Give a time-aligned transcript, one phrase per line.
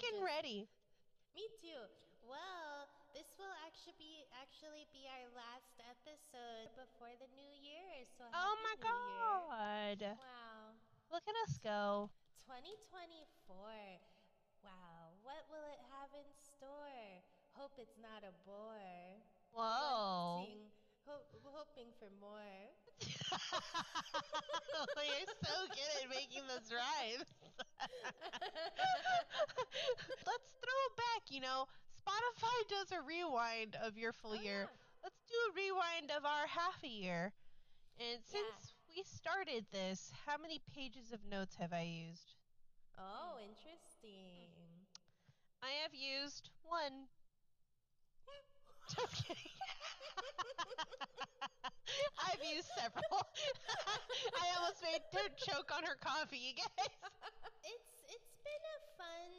[0.00, 0.68] just- ready.
[1.34, 1.82] Me too.
[2.24, 8.06] Well, this will actually be actually be our last episode before the new year.
[8.16, 8.88] So Oh my New Year.
[8.88, 10.00] god.
[10.18, 10.74] Wow.
[11.12, 12.10] Look at us go.
[12.46, 14.00] 2024.
[14.64, 15.14] Wow.
[15.22, 17.22] What will it have in store?
[17.54, 19.20] Hope it's not a bore.
[19.52, 20.42] Whoa.
[20.42, 20.72] Wanting-
[21.06, 22.72] ho- hoping for more.
[23.00, 23.10] You're
[25.42, 27.24] so good at making those rhymes.
[30.26, 31.66] Let's throw it back, you know.
[31.98, 34.68] Spotify does a rewind of your full Oh, year.
[34.70, 34.76] yeah.
[35.02, 37.32] Let's do a rewind of our half a year.
[38.00, 42.34] And since we started this, how many pages of notes have I used?
[42.98, 44.50] Oh, interesting.
[45.62, 47.08] I have used one.
[48.96, 49.52] Just kidding.
[52.26, 53.22] I've used several.
[54.42, 56.90] I almost made her choke on her coffee, you guys.
[57.64, 59.30] It's it's been a fun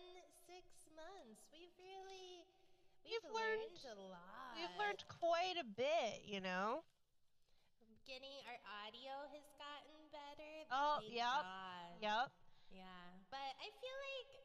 [0.47, 1.41] six months.
[1.51, 2.45] We've really
[3.03, 4.55] we've We've learned, learned- a lot.
[4.55, 6.83] We've learned quite a bit, you know.
[8.07, 10.53] getting our audio has gotten better.
[10.71, 11.91] Oh, yep, God.
[12.01, 12.27] Yep.
[12.71, 14.44] Yeah, but I feel like I've gotten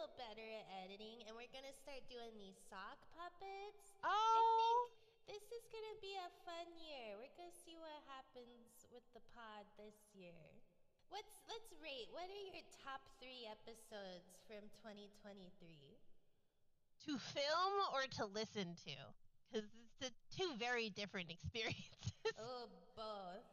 [0.00, 4.00] little better at editing, and we're gonna start doing these sock puppets.
[4.00, 4.88] Oh,
[5.28, 7.20] I think this is gonna be a fun year.
[7.20, 10.40] We're gonna see what happens with the pod this year.
[11.12, 12.08] What's let's rate.
[12.16, 16.00] What are your top three episodes from 2023?
[17.04, 18.96] to film or to listen to?
[19.52, 22.16] Because it's the two very different experiences.
[22.40, 23.44] Oh, both.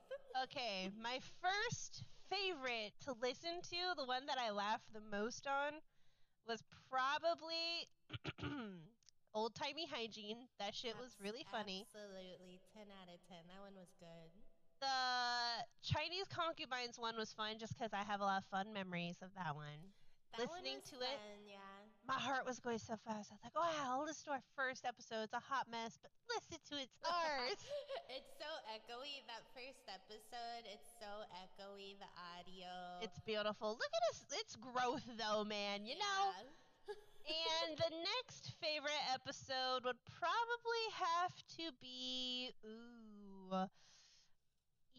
[0.48, 5.84] okay, my first favorite to listen to, the one that I laugh the most on,
[6.48, 7.92] was probably
[9.36, 10.48] Old Timey Hygiene.
[10.60, 11.86] That shit was really funny.
[11.92, 13.38] Absolutely, 10 out of 10.
[13.52, 14.32] That one was good.
[14.80, 19.18] The Chinese Concubines one was fun just because I have a lot of fun memories
[19.22, 19.92] of that one.
[20.38, 21.67] That Listening one to it, yeah.
[22.08, 23.30] My heart was going so fast.
[23.32, 25.28] I was like, oh, wow, I'll listen to our first episode.
[25.28, 27.60] It's a hot mess, but listen to its ours.
[28.08, 29.28] it's so echoey.
[29.28, 32.00] That first episode, it's so echoey.
[32.00, 32.08] The
[32.40, 32.72] audio.
[33.04, 33.76] it's beautiful.
[33.76, 34.24] Look at us.
[34.40, 35.84] It's growth, though, man.
[35.86, 36.22] You know?
[36.88, 36.96] Yeah.
[37.68, 43.68] and the next favorite episode would probably have to be ooh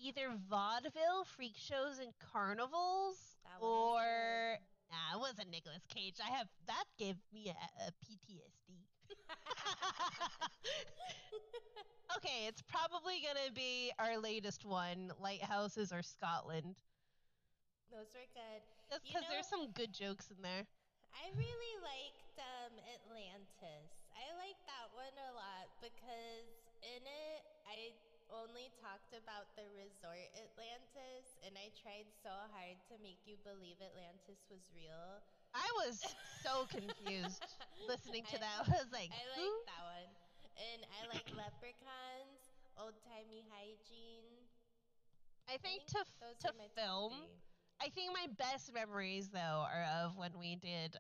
[0.00, 4.58] either vaudeville freak shows and carnivals That one was or
[4.91, 8.84] nah it wasn't Nicolas Cage I have that gave me a, a PTSD
[12.16, 16.76] okay it's probably gonna be our latest one lighthouses or Scotland
[17.91, 18.62] Those were good.
[18.91, 20.66] just because there's some good jokes in there
[21.12, 23.91] I really liked um, Atlantis.
[24.15, 26.47] I liked that one a lot because
[26.84, 27.91] in it, I
[28.32, 33.80] only talked about the resort Atlantis, and I tried so hard to make you believe
[33.80, 35.20] Atlantis was real.
[35.56, 36.00] I was
[36.44, 37.44] so confused
[37.88, 38.58] listening to I- that.
[38.72, 40.10] I was like, I like that one.
[40.58, 42.40] And I like leprechauns,
[42.76, 44.26] old timey hygiene.
[45.48, 46.04] I I think to
[46.44, 47.12] to film.
[47.80, 50.98] I think my best memories though are of when we did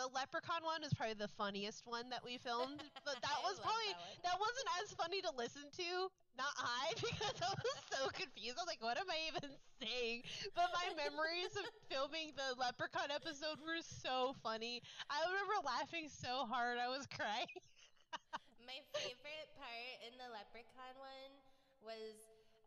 [0.00, 3.92] the Leprechaun one is probably the funniest one that we filmed, but that was probably
[3.92, 6.08] that that wasn't as funny to listen to.
[6.40, 8.56] Not I because I was so confused.
[8.56, 10.24] I was like, what am I even saying?
[10.56, 14.80] But my memories of filming the Leprechaun episode were so funny.
[15.12, 17.52] I remember laughing so hard I was crying.
[18.66, 21.32] My favorite part in the leprechaun one
[21.82, 22.16] was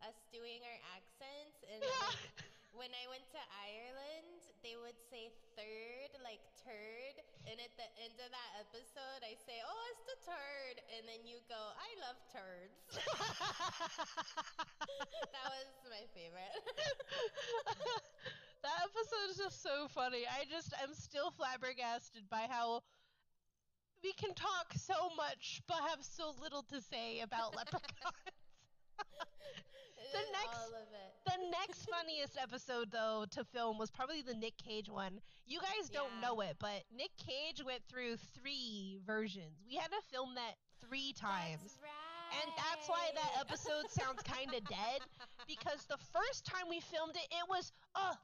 [0.04, 6.10] us doing our accents and like, when I went to Ireland, they would say third,
[6.26, 7.14] like turd,
[7.46, 11.22] and at the end of that episode, I say, "Oh, it's the turd," and then
[11.22, 12.98] you go, "I love turds."
[15.30, 16.54] that was my favorite.
[18.66, 20.26] that episode is just so funny.
[20.26, 22.82] I just I'm still flabbergasted by how
[24.02, 28.14] we can talk so much but have so little to say about leprechauns.
[30.14, 31.14] The next- all of it.
[31.26, 35.20] the next funniest episode though to film was probably the Nick Cage one.
[35.46, 36.20] You guys don't Yeah.
[36.20, 39.62] know it, but Nick Cage went through 3 versions.
[39.66, 41.60] We had to film that 3 times.
[41.62, 42.42] That's right.
[42.42, 45.02] And that's why that episode sounds kind of dead
[45.46, 48.14] because the first time we filmed it, it was uh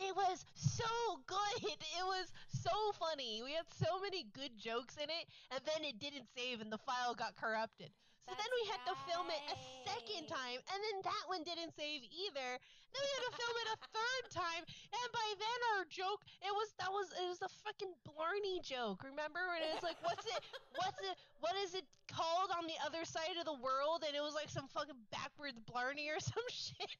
[0.00, 1.38] it was so good.
[1.98, 3.42] It was so funny.
[3.42, 6.78] We had so many good jokes in it, and then it didn't save, and the
[6.78, 7.92] file got corrupted.
[8.22, 11.74] So then we had to film it a second time, and then that one didn't
[11.74, 12.50] save either.
[12.94, 16.54] Then we had to film it a third time, and by then our joke it
[16.54, 19.02] was that was it was a fucking Blarney joke.
[19.02, 20.38] Remember when it was like, what's it,
[20.78, 24.04] what's it, what is it called on the other side of the world?
[24.06, 26.78] And it was like some fucking backwards Blarney or some shit.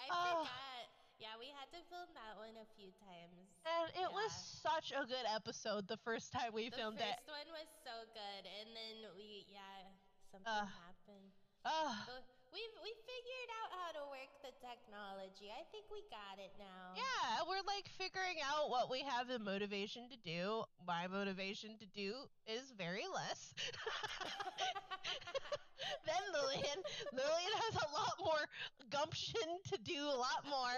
[0.00, 0.12] I Oh.
[0.12, 0.42] Ah.
[0.42, 0.69] forgot.
[1.20, 3.44] Yeah, we had to film that one a few times.
[3.68, 7.04] And it was such a good episode the first time we filmed it.
[7.04, 9.84] The first one was so good, and then we, yeah,
[10.32, 10.64] something Ugh.
[10.64, 11.28] happened.
[11.60, 12.24] But
[12.56, 15.52] we we figured out how to work the technology.
[15.52, 16.96] I think we got it now.
[16.96, 20.64] Yeah, we're like figuring out what we have the motivation to do.
[20.88, 22.16] My motivation to do
[22.48, 23.52] is very less.
[26.08, 26.80] then Lillian,
[27.12, 28.48] Lillian has a lot more
[29.00, 30.76] gumption to do a lot more,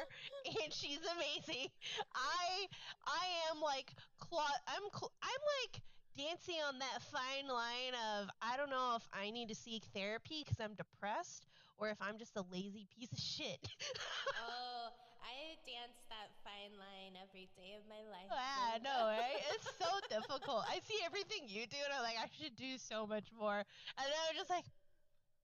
[0.63, 1.69] and she's amazing.
[2.15, 2.67] I
[3.07, 3.93] I am like
[4.33, 5.83] I'm cl- I'm like
[6.17, 10.45] dancing on that fine line of I don't know if I need to seek therapy
[10.45, 11.47] because I'm depressed
[11.79, 13.59] or if I'm just a lazy piece of shit.
[14.47, 18.31] oh, I dance that fine line every day of my life.
[18.31, 19.43] Yeah, know, right?
[19.55, 20.65] It's so difficult.
[20.71, 23.59] I see everything you do, and I'm like, I should do so much more.
[23.59, 24.65] And then I'm just like,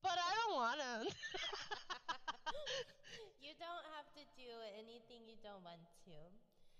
[0.02, 2.06] but I don't want to.
[3.44, 6.16] you don't have to do anything you don't want to.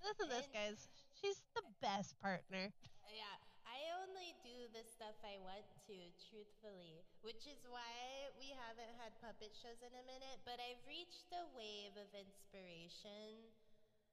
[0.02, 0.78] Listen to this, guys.
[1.18, 2.70] She's the best partner.
[3.10, 3.36] Yeah,
[3.66, 5.96] I only do the stuff I want to,
[6.30, 10.38] truthfully, which is why we haven't had puppet shows in a minute.
[10.46, 13.42] But I've reached a wave of inspiration,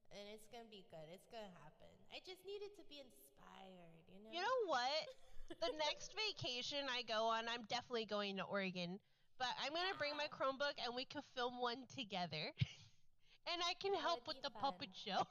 [0.10, 1.08] and it's gonna be good.
[1.14, 1.94] It's gonna happen.
[2.10, 4.32] I just needed to be inspired, you know.
[4.34, 5.04] You know what?
[5.62, 8.98] The next vacation I go on, I'm definitely going to Oregon.
[9.38, 12.56] But I'm to bring my Chromebook and we can film one together.
[13.52, 15.22] and I can help with the puppet show.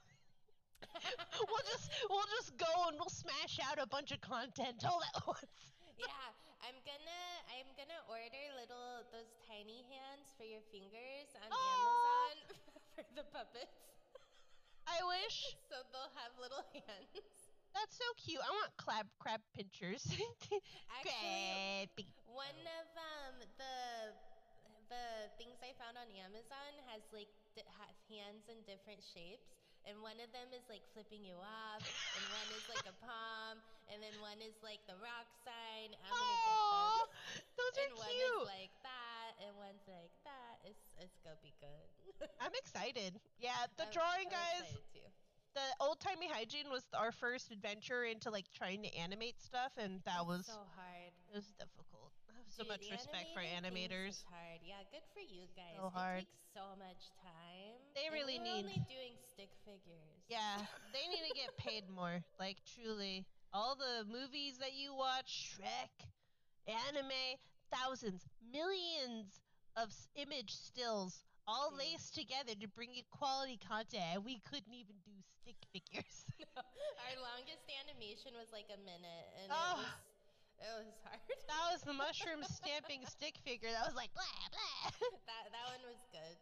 [1.48, 5.16] we'll just we'll just go and we'll smash out a bunch of content all at
[5.26, 5.56] once.
[5.98, 6.28] yeah,
[6.60, 11.56] I'm gonna I'm gonna order little those tiny hands for your fingers on Aw.
[11.56, 12.36] Amazon
[12.94, 13.80] for the puppets,
[14.86, 17.24] I wish so they'll have little hands.
[17.72, 18.38] That's so cute.
[18.38, 20.06] I want crab crab pinchers.
[21.00, 21.90] Actually.
[22.34, 24.12] One of um the
[24.92, 25.06] the
[25.40, 29.48] things I found on Amazon has like di- has hands in different shapes.
[29.84, 33.60] And one of them is like flipping you off, and one is like a palm,
[33.92, 35.92] and then one is like the rock sign.
[35.92, 36.72] I'm gonna get them.
[36.72, 37.04] Aw,
[37.60, 38.24] those and are one cute.
[38.24, 40.56] is like that, and one's like that.
[40.64, 41.84] It's it's gonna be good.
[42.40, 43.20] I'm excited.
[43.36, 44.72] Yeah, the I'm- drawing I'm guys.
[45.52, 50.00] The old timey hygiene was our first adventure into like trying to animate stuff, and
[50.08, 51.12] that was so hard.
[51.28, 51.93] it was difficult.
[52.56, 54.22] So much respect for animators.
[54.30, 54.60] hard.
[54.62, 55.74] Yeah, good for you guys.
[55.74, 56.22] So hard.
[56.22, 57.74] It takes so much time.
[57.98, 60.22] They and really need- only doing stick figures.
[60.28, 60.62] Yeah,
[60.94, 62.22] they need to get paid more.
[62.38, 66.06] Like truly, all the movies that you watch, Shrek,
[66.70, 67.38] anime,
[67.74, 68.22] thousands,
[68.52, 69.42] millions
[69.76, 71.80] of image stills all Dude.
[71.80, 75.12] laced together to bring you quality content, and we couldn't even do
[75.42, 76.24] stick figures.
[76.56, 79.82] Our longest animation was like a minute, and Oh.
[79.82, 79.82] it ah.
[79.82, 80.13] was
[80.64, 81.20] it was hard.
[81.28, 83.68] that was the mushroom stamping stick figure.
[83.70, 84.90] That was like blah blah.
[85.28, 86.34] that that one was good.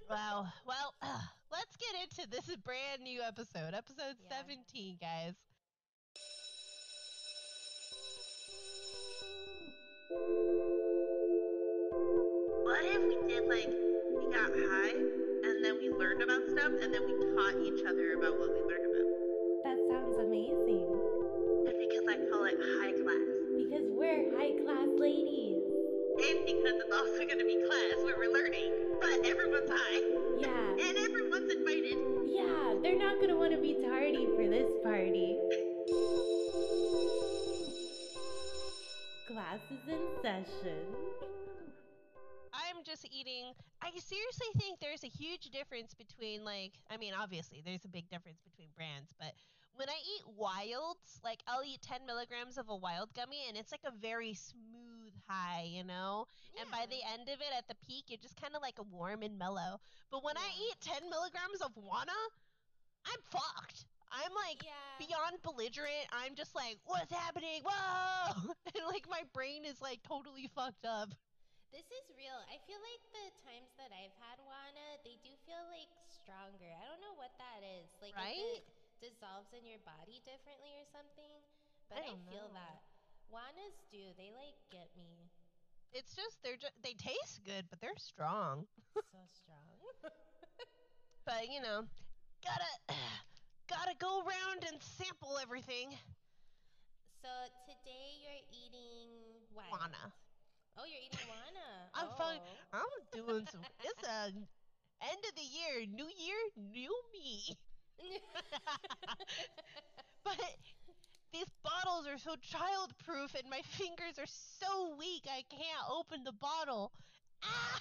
[0.10, 0.46] wow.
[0.66, 1.20] Well, uh,
[1.52, 4.38] let's get into this brand new episode, episode Yeah.
[4.46, 5.34] 17, guys.
[12.62, 13.68] What if we did like
[14.16, 18.14] we got high and then we learned about stuff and then we taught each other
[18.14, 19.08] about what we learned about?
[19.64, 21.09] that sounds amazing.
[26.50, 28.74] Because it's also gonna be class where we're learning.
[29.00, 30.02] But everyone's high.
[30.38, 30.88] Yeah.
[30.88, 31.96] And everyone's invited.
[32.26, 35.38] Yeah, they're not gonna want to be tardy for this party.
[39.30, 40.82] Class is in session.
[42.52, 43.52] I'm just eating.
[43.80, 48.10] I seriously think there's a huge difference between like I mean obviously there's a big
[48.10, 49.34] difference between brands, but
[49.76, 53.70] when I eat Wylds, like I'll eat 10 milligrams of a Wyld gummy and it's
[53.70, 54.89] like a very smooth
[55.30, 56.26] high, you know.
[56.58, 58.86] And by the end of it, at the peak, you're just kind of like a
[58.90, 59.78] warm and mellow.
[60.10, 62.18] But when I eat 10 milligrams of Wana,
[63.06, 63.86] I'm fucked.
[64.10, 64.98] I'm like yeah.
[64.98, 66.10] beyond belligerent.
[66.10, 67.62] I'm just like, what's happening?
[67.62, 68.50] Whoa!
[68.74, 71.14] and like my brain is like totally fucked up.
[71.70, 72.34] This is real.
[72.50, 76.66] I feel like the times that I've had Wana, they do feel like stronger.
[76.66, 77.94] I don't know what that is.
[78.02, 78.42] Like Right?
[78.58, 78.66] it
[78.98, 81.30] dissolves in your body differently or something.
[81.86, 82.58] But I, don't feel know.
[82.58, 82.82] that.
[83.30, 84.02] Wanas do.
[84.18, 85.30] They like get me
[85.92, 88.66] It's just they're just they taste good, but they're strong.
[88.94, 89.78] so strong.
[91.26, 91.84] But you know,
[92.42, 92.98] gotta
[93.68, 95.94] gotta go around and sample everything.
[97.22, 97.28] so
[97.68, 99.12] today you're eating
[99.52, 99.68] what?
[99.70, 100.10] Wana.
[100.76, 101.68] Oh, you're eating Wana.
[101.94, 102.18] I'm oh.
[102.18, 102.40] fine.
[102.72, 103.60] I'm doing some.
[103.84, 107.54] It's a end of the year, new year, new me.
[110.24, 110.36] But
[111.32, 116.34] these bottles are so childproof, and my fingers are so weak I can't open the
[116.34, 116.92] bottle.
[117.42, 117.80] Ah!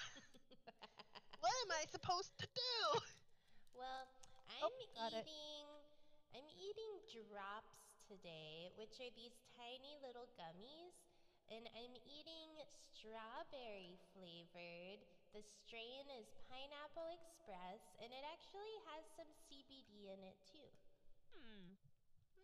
[1.41, 2.77] what am I supposed to do?
[3.79, 4.06] well,
[4.62, 5.25] I'm got it.
[5.25, 5.68] eating
[6.38, 10.94] I'm eating drops today, which are these tiny little gummies,
[11.50, 15.01] and I'm eating strawberry flavored.
[15.34, 20.70] The strain is Pineapple Express, and it actually has some CBD in it too.
[21.34, 21.88] Hmm.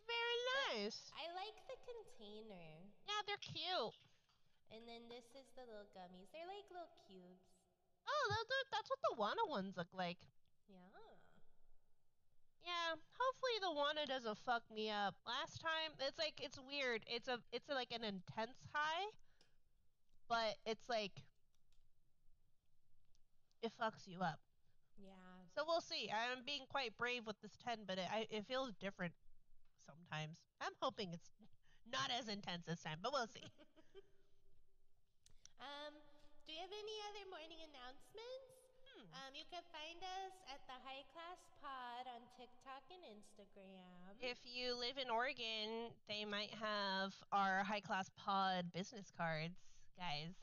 [0.05, 1.11] Very nice.
[1.13, 2.69] I like the container.
[3.05, 3.95] Yeah, they're cute.
[4.73, 6.29] And then this is the little gummies.
[6.33, 7.45] They're like little cubes.
[8.05, 10.21] Oh, that, that's what the Wana ones look like.
[10.69, 10.95] Yeah.
[12.65, 15.13] Yeah, hopefully the Wana doesn't fuck me up.
[15.25, 17.05] Last time, it's like it's weird.
[17.05, 19.05] It's a it's a, like an intense high,
[20.27, 21.13] but it's like
[23.61, 24.39] it fucks you up.
[24.97, 25.13] Yeah.
[25.55, 26.09] So we'll see.
[26.09, 29.13] I'm being quite brave with this 10, but it, I, it feels different
[29.85, 30.37] sometimes.
[30.61, 31.29] I'm hoping it's
[31.85, 33.45] not as intense this time, but we'll see.
[35.59, 35.93] Um,
[36.45, 38.51] do you have any other morning announcements?
[38.85, 39.07] Hmm.
[39.15, 44.19] Um, you can find us at the High Class Pod on TikTok and Instagram.
[44.21, 49.57] If you live in Oregon, they might have our high class pod business cards,
[49.97, 50.35] guys.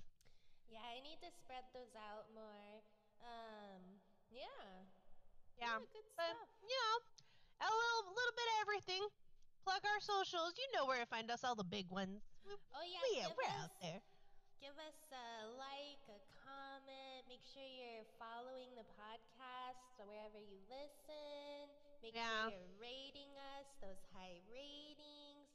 [0.67, 2.83] yeah, I need to spread those out more.
[3.23, 4.01] Um,
[4.33, 4.89] yeah.
[5.61, 6.51] Yeah, good but stuff.
[6.67, 6.97] you know,
[7.63, 9.03] a little little bit of everything.
[9.65, 10.55] Plug our socials.
[10.59, 11.45] You know where to find us.
[11.47, 12.23] All the big ones.
[12.75, 14.01] Oh yeah, we, we're us, out there.
[14.59, 17.23] Give us a like, a comment.
[17.31, 21.71] Make sure you're following the podcast wherever you listen.
[22.03, 22.51] Make Yeah.
[22.51, 25.47] sure you're rating us those high ratings.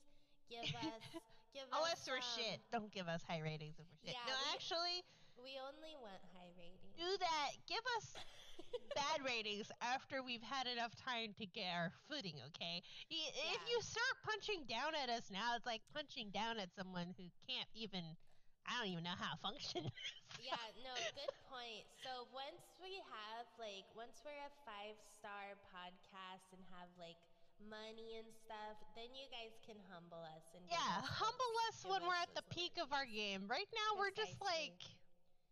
[0.47, 1.03] Give us,
[1.51, 2.07] give Unless us.
[2.07, 4.15] we're um, shit, don't give us high ratings if we're shit.
[4.15, 4.97] yeah, no, we- actually,
[5.37, 6.97] We only want high ratings.
[6.97, 7.49] do that.
[7.69, 8.13] Give us
[8.97, 12.81] bad ratings after we've had enough time to get our footing, okay?
[13.09, 13.69] Y- If Yeah.
[13.69, 17.69] you start punching down at us now, it's like punching down at someone who can't
[17.77, 18.01] even,
[18.65, 19.85] I don't even know how to function.
[20.41, 21.85] yeah, no, good point.
[22.03, 27.17] So once we have like once we're a five star podcast and have like
[27.61, 32.17] money and stuff, then you guys can humble us and yeah, humble us when we're
[32.21, 33.45] at the peak of our game.
[33.49, 34.77] Right now, we're just like,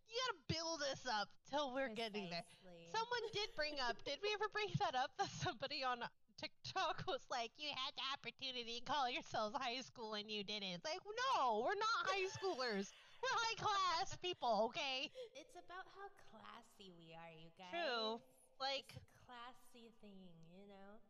[0.07, 2.45] you gotta build us up till we're getting there.
[2.91, 5.11] Someone did bring up, did we ever bring that up?
[5.19, 5.99] That somebody on
[6.39, 10.79] TikTok was like, you had the opportunity to call yourselves high school and you didn't.
[10.79, 12.91] It's like, no, we're not high schoolers.
[13.19, 15.09] We're high class people, okay?
[15.35, 17.73] It's about how classy we are, you guys.
[17.73, 18.21] True.
[18.61, 18.93] Like,
[19.25, 21.01] classy thing, you know.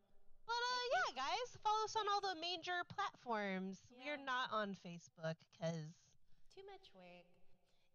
[0.48, 3.84] but uh, yeah, guys, follow us on all the major platforms.
[4.00, 5.92] We're not on Facebook because
[6.56, 7.28] Too much work.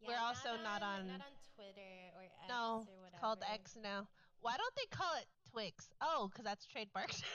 [0.06, 3.06] We're also not on- not on Twitter or X no, or whatever.
[3.12, 4.08] it's called X now.
[4.40, 5.90] Why don't they call it Twix?
[6.00, 7.22] Oh, because that's trademarked.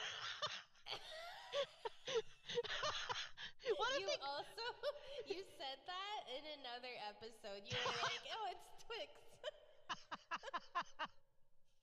[3.77, 4.65] what you they also
[5.31, 7.62] you said that in another episode.
[7.65, 9.12] You were like, "Oh, it's Twix."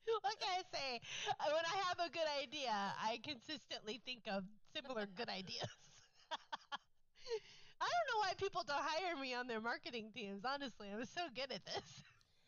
[0.23, 0.99] what can I say?
[1.39, 4.43] Uh, When I have a good idea, I consistently think of
[4.75, 5.69] similar good ideas.
[7.83, 10.47] I don't know why people don't hire me on their marketing teams.
[10.47, 11.83] Honestly, I'm so good at this.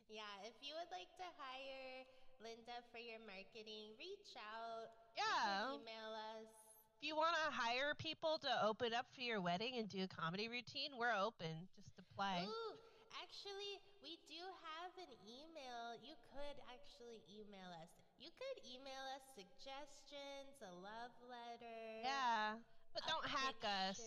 [0.08, 2.08] yeah, if you would like to hire
[2.39, 4.88] Linda for your marketing, reach out.
[5.20, 5.75] Yeah.
[5.75, 6.48] Email us.
[6.96, 10.10] If you want to hire people to open up for your wedding and do a
[10.10, 11.68] comedy routine, we're open.
[11.75, 12.48] Just apply.
[12.48, 12.80] Ooh,
[13.20, 16.00] actually, we do have an email.
[16.00, 17.92] You could actually email us.
[18.15, 22.08] You could email us suggestions, a love letter.
[22.08, 22.56] Yeah,
[22.96, 24.00] but don't hack us.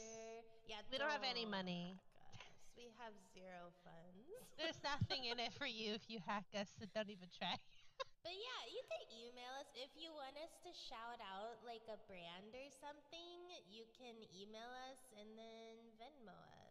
[0.69, 1.97] Yeah, We don't have any oh money.
[1.97, 2.77] hack us.
[2.77, 4.29] We have zero funds.
[4.59, 7.57] There's nothing in it for you if you hack us, so don't even try.
[8.23, 11.97] But yeah, you can email us if you want us to shout out like a
[12.07, 13.39] brand or something.
[13.71, 16.68] You can email us and then Venmo us.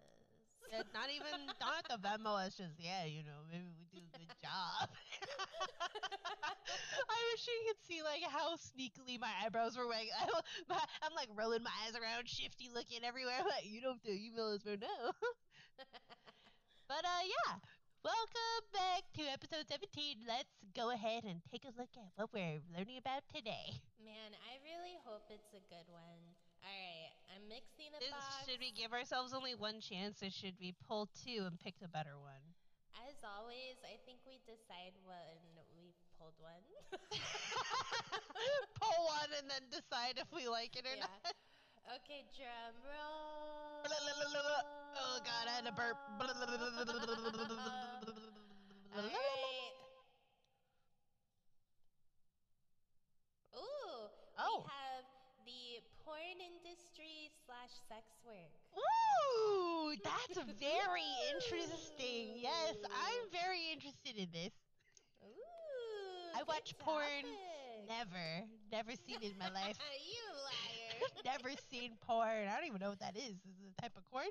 [0.72, 2.56] Not even have to Venmo us.
[2.60, 4.90] Just yeah, you know, maybe we do a good job.
[7.08, 10.12] I wish you could see like how sneakily my eyebrows were wagging.
[10.70, 13.40] I I'm like rolling my eyes around, shifty looking everywhere.
[13.40, 15.16] I'm like, you don't have to email us for now.
[16.92, 17.56] but uh, yeah.
[18.06, 20.24] Welcome back to episode 17.
[20.24, 23.84] Let's go ahead and take a look at what we're learning about today.
[24.00, 26.37] Man, I really hope it's a good one.
[26.64, 28.46] All right, I'm mixing the Is- box.
[28.46, 31.88] should we give ourselves only one chance, or should we pull two and pick the
[31.88, 32.44] better one?
[33.08, 35.38] As always, I think we decide when
[35.78, 36.64] we pulled one.
[38.82, 41.06] pull one and then decide if we like it or Yeah.
[41.08, 41.34] not.
[42.02, 43.86] okay, drum roll.
[45.00, 45.96] Oh god, I had a burp.
[48.98, 49.74] All right.
[53.56, 54.10] Ooh.
[54.40, 54.66] Oh.
[56.08, 58.54] We have the porn industry slash sex work.
[58.80, 62.40] Ooh, that's very interesting.
[62.40, 64.54] Yes, I'm very interested in this.
[65.24, 66.40] Ooh.
[66.40, 67.88] I watch porn topic.
[67.88, 68.28] Never,
[68.72, 69.80] never seen it in my life.
[70.12, 71.08] you liar.
[71.26, 72.48] never seen porn.
[72.48, 73.40] I don't even know what that is.
[73.44, 74.28] Is it a type of porn?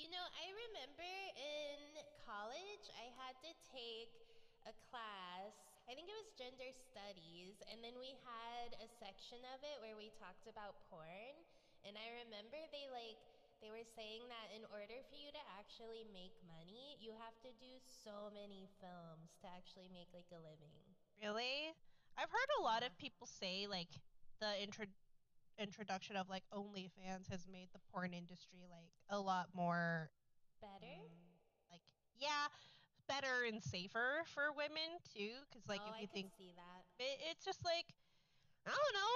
[0.00, 1.08] You know, I remember
[1.40, 1.80] in
[2.28, 4.12] college, I had to take
[4.68, 5.65] a class.
[5.86, 9.94] I think it was gender studies, and then we had a section of it where
[9.94, 11.38] we talked about porn.
[11.86, 13.22] And I remember they like
[13.62, 17.54] they were saying that in order for you to actually make money, you have to
[17.62, 20.82] do so many films to actually make like a living.
[21.22, 21.70] Really?
[22.18, 24.02] I've heard a lot of people say like
[24.42, 24.90] the intro-
[25.56, 30.10] introduction of like OnlyFans has made the porn industry like a lot more
[30.60, 30.98] Better?
[30.98, 31.80] mm, like
[32.18, 32.50] yeah,
[33.08, 35.42] better and safer for women too.
[35.48, 36.84] Because like oh, if you I think see that.
[36.98, 37.86] it, it's just like
[38.66, 39.14] I don't know.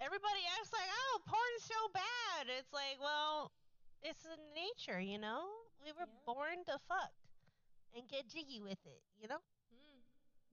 [0.00, 2.48] Everybody acts like oh porn's so bad.
[2.58, 3.52] It's like well,
[4.02, 5.46] it's in nature, you know.
[5.82, 6.24] We were Yeah.
[6.26, 7.12] born to fuck
[7.94, 9.40] and get jiggy with it, you know.
[9.70, 10.00] Hmm,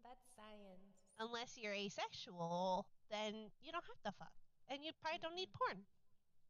[0.03, 0.95] that's science.
[1.19, 4.33] unless you're asexual, then you don't have to fuck,
[4.69, 5.85] and you probably don't need porn.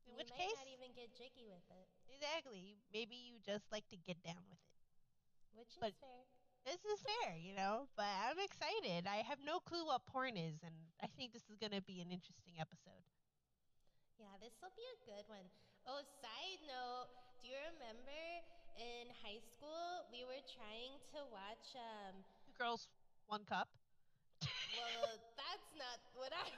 [0.05, 3.71] In you which might case, not even get jiggy with it, exactly, maybe you just
[3.71, 4.70] like to get down with it.
[5.53, 6.23] Which But- is fair.
[6.63, 7.89] This is fair, you know.
[7.97, 9.07] But I'm excited.
[9.07, 12.11] I have no clue what porn is, and I think this is gonna be an
[12.11, 13.01] interesting episode.
[14.19, 15.49] Yeah, this will be a good one.
[15.87, 17.09] Oh, side note,
[17.41, 18.21] do you remember
[18.77, 22.87] in high school we were trying to watch um Two girls,
[23.25, 23.67] one cup.
[24.45, 26.45] well, that's not what I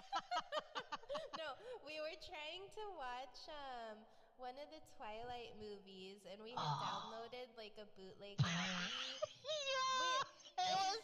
[1.36, 1.52] No,
[1.84, 4.00] we were trying to watch um
[4.36, 7.08] one of the Twilight movies and we had Oh.
[7.08, 9.16] downloaded like a bootleg copy
[9.46, 10.20] yeah,
[10.60, 11.00] it was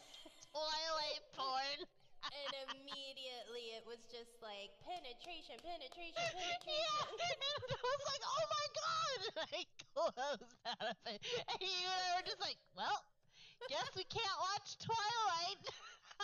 [0.53, 1.79] Twilight porn.
[2.33, 7.27] and immediately it was just like penetration, penetration, yeah, penetration.
[7.27, 9.19] and I was like, oh my god!
[9.23, 9.61] And I
[9.93, 11.19] closed out of it.
[11.51, 13.01] And you and I were just like, well,
[13.69, 15.63] guess we can't watch Twilight.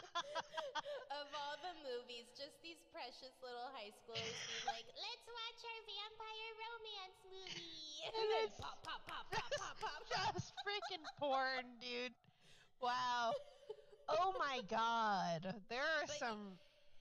[1.18, 5.80] of all the movies, just these precious little high schoolers being like, let's watch our
[5.86, 8.04] vampire romance movie.
[8.06, 10.00] And And then it's pop, pop, pop, pop, pop, pop.
[10.34, 12.14] just freaking porn, dude.
[12.80, 13.32] Wow.
[14.08, 15.54] Oh my god.
[15.68, 16.58] There are But- some.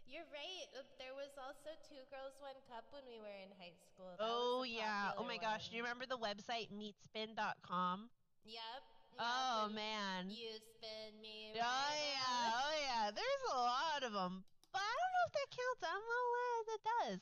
[0.07, 0.67] You're right.
[0.71, 4.15] uh, There was also Two Girls, One Cup when we were in high school.
[4.15, 5.11] That Oh yeah.
[5.19, 5.67] Oh my gosh.
[5.67, 8.07] Do you remember the website meatspin.com?
[8.47, 8.83] Yep.
[9.19, 10.29] Oh man.
[10.29, 11.53] You spin me.
[11.57, 13.11] Oh yeah, oh yeah.
[13.11, 15.81] There's a lot of them, but I don't know if that counts.
[15.81, 17.21] I don't know that does.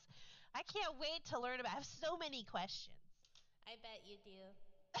[0.54, 1.72] I can't wait to learn about.
[1.72, 2.92] I have so many questions.
[3.66, 4.40] I bet you do.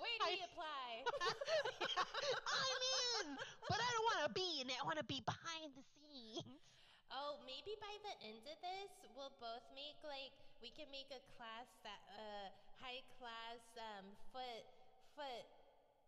[0.00, 0.88] Where do I- we apply?
[2.48, 2.82] I'm
[3.26, 3.36] in,
[3.68, 4.76] but I don't want to be in it.
[4.80, 6.60] I want to be behind the scenes.
[7.12, 11.20] Oh, maybe by the end of this, we'll both make like we can make a
[11.36, 12.48] class that uh
[12.80, 14.64] high class um foot
[15.16, 15.46] foot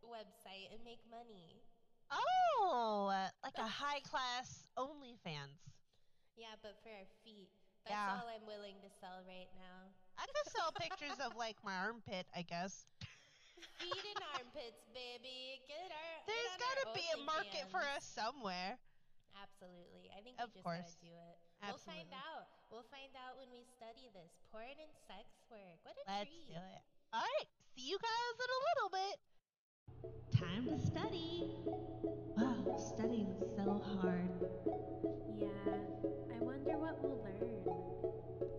[0.07, 1.61] website and make money.
[2.11, 3.13] Oh,
[3.45, 5.61] like a high class OnlyFans.
[6.37, 7.51] Yeah, but for our feet.
[7.85, 8.21] That's Yeah.
[8.21, 9.89] all I'm willing to sell right now.
[10.19, 12.85] I could sell pictures of like my armpit, I guess.
[13.79, 15.61] Feet and armpits, baby.
[15.69, 16.17] Get our.
[16.27, 18.77] There's got to be a market for us somewhere.
[19.37, 20.11] Absolutely.
[20.17, 20.93] I think Of we just course.
[20.97, 21.37] gotta do it.
[21.63, 21.71] Absolutely.
[21.71, 22.47] We'll find out.
[22.71, 24.33] We'll find out when we study this.
[24.53, 25.79] Porn and sex work.
[25.85, 26.49] What a Let's treat.
[26.53, 26.83] do it.
[27.13, 27.49] All right.
[27.77, 29.17] See you guys in a little bit.
[30.37, 31.51] Time to study.
[32.37, 34.31] Wow, studying so hard.
[35.39, 35.49] Yeah,
[36.35, 38.51] I wonder what we'll learn.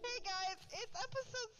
[0.00, 1.50] Hey guys, it's episode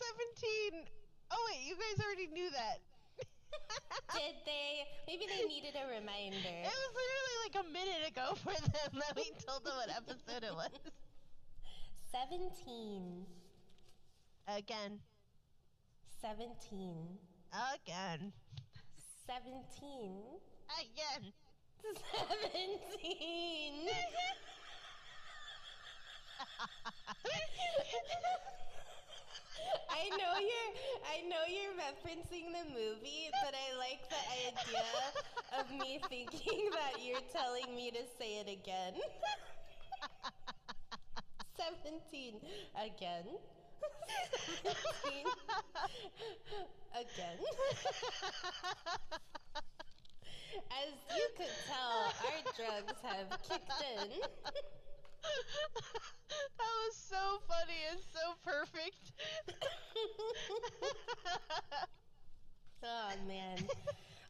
[0.73, 0.89] 17.
[1.31, 2.81] Oh wait, you guys already knew that.
[4.17, 4.89] Did they?
[5.07, 6.41] Maybe they needed a reminder.
[6.41, 7.18] It was literally like
[7.59, 10.71] a minute ago for them that we told them what episode it was.
[12.13, 13.27] 17.
[14.47, 15.01] Again.
[16.21, 17.19] 17.
[17.75, 18.33] Again.
[19.27, 20.39] 17.
[20.79, 21.33] Again.
[21.83, 21.93] 17.
[29.91, 30.73] I know you're
[31.07, 34.85] I know you're referencing the movie, but I like the idea
[35.59, 38.95] of me thinking that you're telling me to say it again.
[41.57, 42.35] 17
[42.77, 43.25] again.
[44.63, 45.27] 17
[46.95, 47.39] again.
[50.71, 54.11] As you could tell, our drugs have kicked in.
[56.59, 59.13] that was so funny and so perfect.
[62.83, 63.59] Oh man.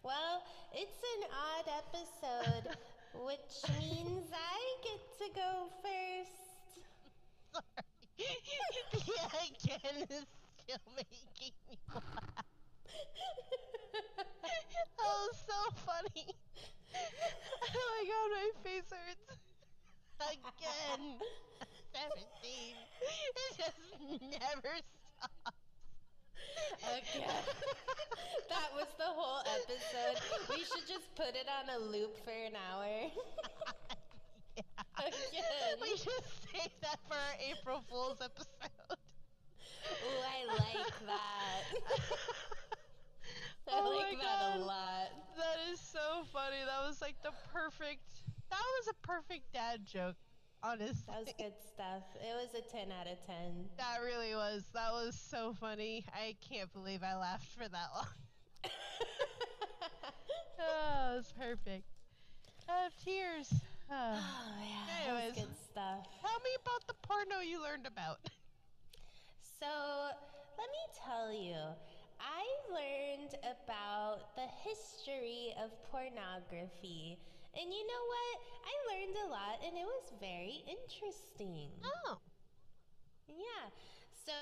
[0.03, 2.77] Well, it's an odd episode,
[3.24, 6.81] which means I get to go first.
[9.48, 10.27] again is
[10.64, 12.44] still making me laugh.
[14.16, 14.27] that
[14.98, 16.27] was so funny.
[16.94, 19.48] Oh my god, my face hurts.
[20.20, 21.18] Again.
[21.94, 22.76] 17.
[23.00, 23.78] It just
[24.40, 25.57] never stops.
[26.83, 27.28] Again.
[28.48, 30.20] that was the whole episode.
[30.50, 33.11] We should just put it on a loop for an hour.
[34.98, 35.78] Again.
[35.81, 38.98] We should save that for our April Fool's episode.
[39.90, 41.64] Ooh, I like that.
[43.70, 45.11] Oh I Oh like that a lot.
[45.37, 46.57] That is so funny.
[46.64, 48.09] That was like the perfect.
[48.51, 50.17] That was a perfect dad joke,
[50.63, 51.03] honestly.
[51.07, 52.03] That was good stuff.
[52.17, 53.35] It was a 10 out of 10.
[53.77, 54.65] That really was.
[54.75, 56.05] That was so funny.
[56.15, 58.07] I can't believe I laughed for that long.
[60.61, 61.85] Oh, it was perfect.
[62.69, 63.53] I have tears.
[63.91, 64.53] Oh, Ah.
[64.61, 64.85] yeah.
[64.87, 65.37] That Anyways.
[65.37, 66.05] was good stuff.
[66.21, 68.19] Tell me about the porno you learned about.
[69.61, 69.67] So,
[70.59, 71.57] let me tell you,
[72.21, 77.19] I learned about the history of pornography.
[77.59, 78.35] And you know what?
[78.62, 81.75] I learned a lot and it was very interesting.
[81.83, 82.23] Oh.
[83.27, 83.66] Yeah.
[84.14, 84.33] So,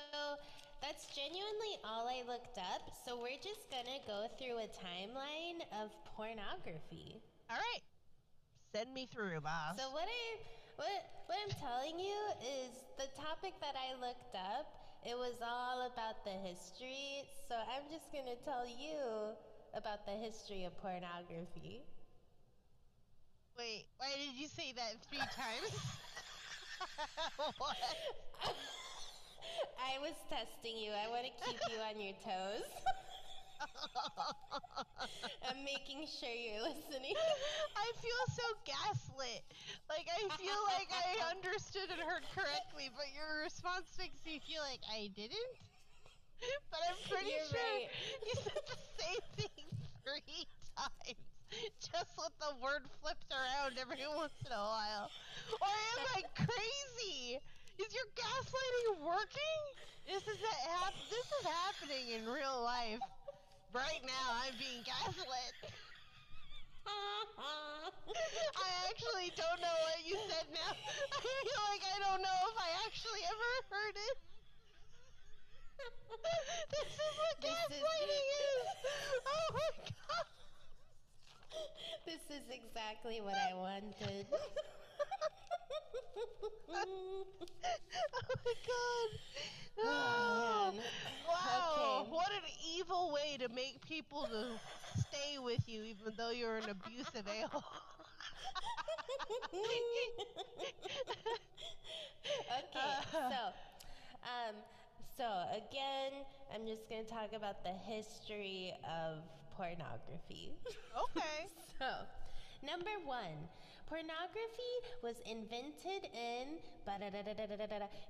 [0.85, 2.93] that's genuinely all I looked up.
[3.05, 7.17] So, we're just gonna go through a timeline of pornography.
[7.49, 7.81] All right.
[8.75, 9.79] Send me through, boss.
[9.79, 10.37] So what I
[10.75, 10.93] what
[11.25, 12.69] what I'm telling you is
[13.01, 14.69] the topic that I looked up.
[15.01, 17.25] It was all about the history.
[17.47, 19.33] So I'm just gonna tell you
[19.73, 21.81] about the history of pornography.
[23.57, 25.73] Wait, why did you say that three times?
[27.57, 27.73] what?
[29.81, 30.93] I was testing you.
[30.93, 32.69] I want to keep you on your toes.
[35.49, 37.17] I'm making sure you're listening.
[37.73, 39.41] I feel so gaslit.
[39.89, 44.61] Like I feel like I understood and heard correctly, but your response makes me feel
[44.61, 45.57] like I didn't.
[46.69, 47.89] But I'm pretty You're sure right.
[48.21, 49.65] you said the same thing
[50.05, 50.45] three
[50.77, 51.36] times.
[51.79, 55.09] Just let the word flipped around every once in a while.
[55.61, 57.39] Or am I crazy?
[57.79, 59.59] Is your gaslighting working?
[60.07, 62.99] This is a hap- this is happening in real life.
[63.73, 65.53] Right now, I'm being gaslit.
[68.57, 70.71] I actually don't know what you said now.
[70.73, 74.17] I feel like I don't know if I actually ever heard it.
[76.71, 78.65] this is what This is- gaslighting is.
[79.25, 79.69] Oh my
[80.07, 80.25] god.
[82.05, 84.25] this is exactly what I wanted.
[86.69, 87.25] oh
[88.45, 89.09] my god.
[89.79, 90.83] Oh, man.
[91.27, 92.01] Wow.
[92.03, 92.11] Okay.
[92.11, 94.59] What an evil way to make people to
[94.99, 97.63] stay with you even though you're an abusive a-hole.
[102.59, 103.53] okay, so,
[104.23, 104.55] um,
[105.17, 109.23] so again, I'm just gonna talk about the history of
[109.57, 110.53] pornography.
[110.95, 111.47] okay.
[111.79, 111.93] So,
[112.65, 113.37] number one,
[113.87, 116.57] pornography was invented in,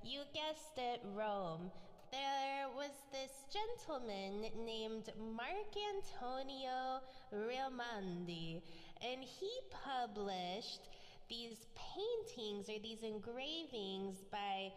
[0.02, 1.70] you guessed it, Rome.
[2.10, 8.62] There was this gentleman named Mark Antonio Raimondi,
[9.04, 9.50] and he
[9.84, 10.88] published
[11.28, 14.72] these paintings or these engravings by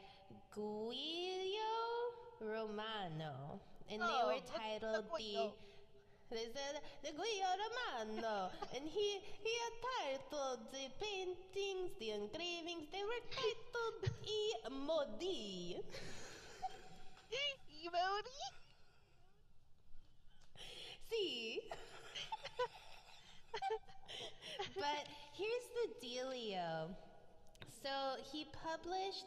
[0.54, 1.78] Guido
[2.42, 5.54] Romano, and they Oh, were look- look titled the.
[6.32, 12.88] They said the Guido Romano, and he he titled the paintings, the engravings.
[12.90, 15.76] They were titled I Modi.
[17.84, 18.44] Emoji?
[21.10, 21.60] See.
[24.76, 26.96] but here's the dealio.
[27.84, 27.92] So
[28.32, 29.26] he published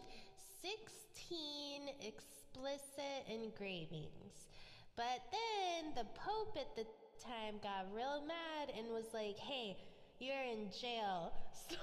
[0.62, 4.54] 16 explicit engravings.
[4.97, 6.85] But then the Pope at the
[7.23, 9.77] time got real mad and was like, hey,
[10.19, 11.33] you're in jail.
[11.71, 11.77] So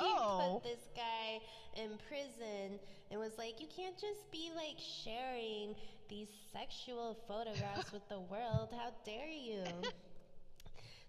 [0.00, 0.60] he Oh.
[0.60, 1.40] put this guy
[1.74, 2.78] in prison
[3.10, 5.74] and was like, you can't just be like sharing
[6.08, 8.68] these sexual photographs with the world.
[8.72, 9.64] How dare you?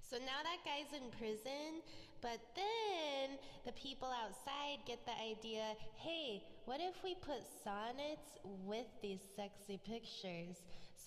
[0.10, 1.82] So now that guy's in prison,
[2.22, 8.88] but then the people outside get the idea hey, what if we put sonnets with
[9.02, 10.58] these sexy pictures?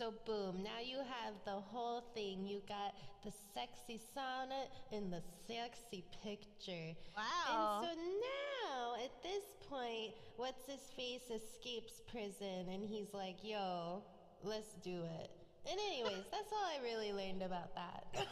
[0.01, 2.47] So, boom, now you have the whole thing.
[2.47, 6.97] You got the sexy sonnet and the sexy picture.
[7.15, 7.83] Wow.
[7.83, 14.03] And so now, at this point, what's his face escapes prison and he's like, yo,
[14.43, 15.31] let's do it.
[15.71, 18.07] And, anyways, that's all I really learned about that.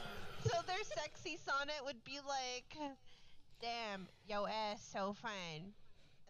[0.45, 2.95] So their sexy sonnet would be like,
[3.61, 5.75] "Damn, yo ass so fine,"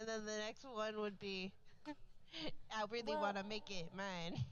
[0.01, 1.53] and then the next one would be,
[2.75, 4.43] I really Well- want to make it mine.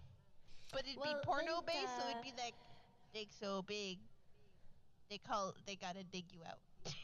[0.73, 2.55] But it'd Well, be porno based, so it'd be like
[3.15, 3.99] dick so big.
[5.11, 6.59] They call they gotta dig you out.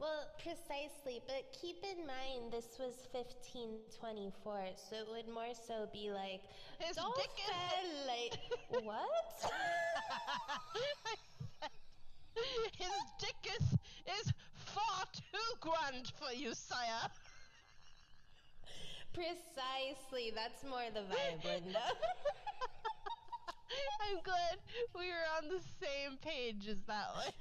[0.00, 6.12] Well, precisely, but keep in mind this was 1524, so it would more so be
[6.12, 6.40] like,
[6.78, 9.50] His don't dick is- like what?
[12.78, 13.66] His dick is
[14.20, 17.10] is far too grand for you, sire.
[19.12, 21.80] Precisely, that's more the vibe, Linda.
[24.08, 24.56] I'm glad
[24.96, 27.32] we were on the same page as that one.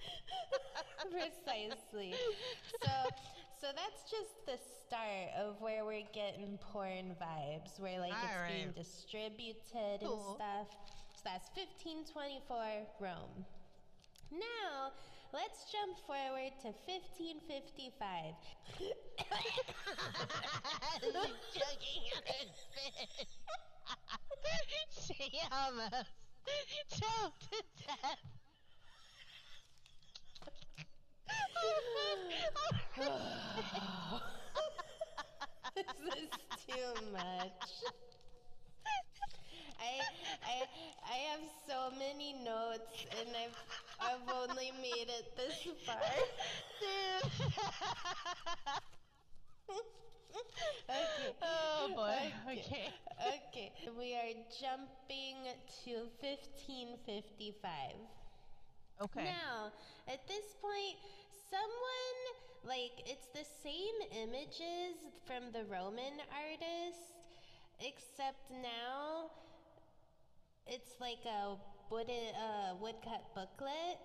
[1.12, 2.14] Precisely.
[2.84, 2.92] So,
[3.62, 8.68] so that's just the start of where we're getting porn vibes, where like it's being
[8.68, 8.76] Alright.
[8.76, 10.70] distributed and stuff.
[11.16, 13.46] So that's 1524 Rome.
[14.32, 14.92] Now,
[15.34, 18.36] let's jump forward to 1555.
[21.56, 22.52] Choking on his.
[25.06, 26.10] she almost
[26.90, 28.20] choked to death.
[35.76, 36.30] this is
[36.68, 37.84] too much.
[39.80, 40.02] I,
[40.44, 40.68] I,
[41.10, 43.58] I have so many notes, and I've,
[44.00, 45.96] I've only made it this far.
[50.90, 51.36] okay.
[51.42, 52.34] Oh boy.
[52.52, 52.62] Okay.
[52.62, 52.94] Okay.
[53.50, 55.38] Okay, we are jumping
[55.84, 57.98] to 1555.
[59.02, 59.24] Okay.
[59.24, 59.72] Now,
[60.08, 60.98] at this point,
[61.50, 62.20] someone
[62.66, 67.14] like it's the same images from the Roman artist,
[67.80, 69.30] except now
[70.68, 71.56] it's like a
[71.90, 73.98] wooden uh, woodcut booklet.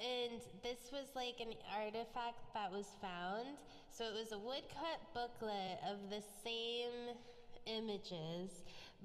[0.00, 3.46] And this was like an artifact that was found.
[3.96, 7.14] So it was a woodcut booklet of the same
[7.66, 8.50] images.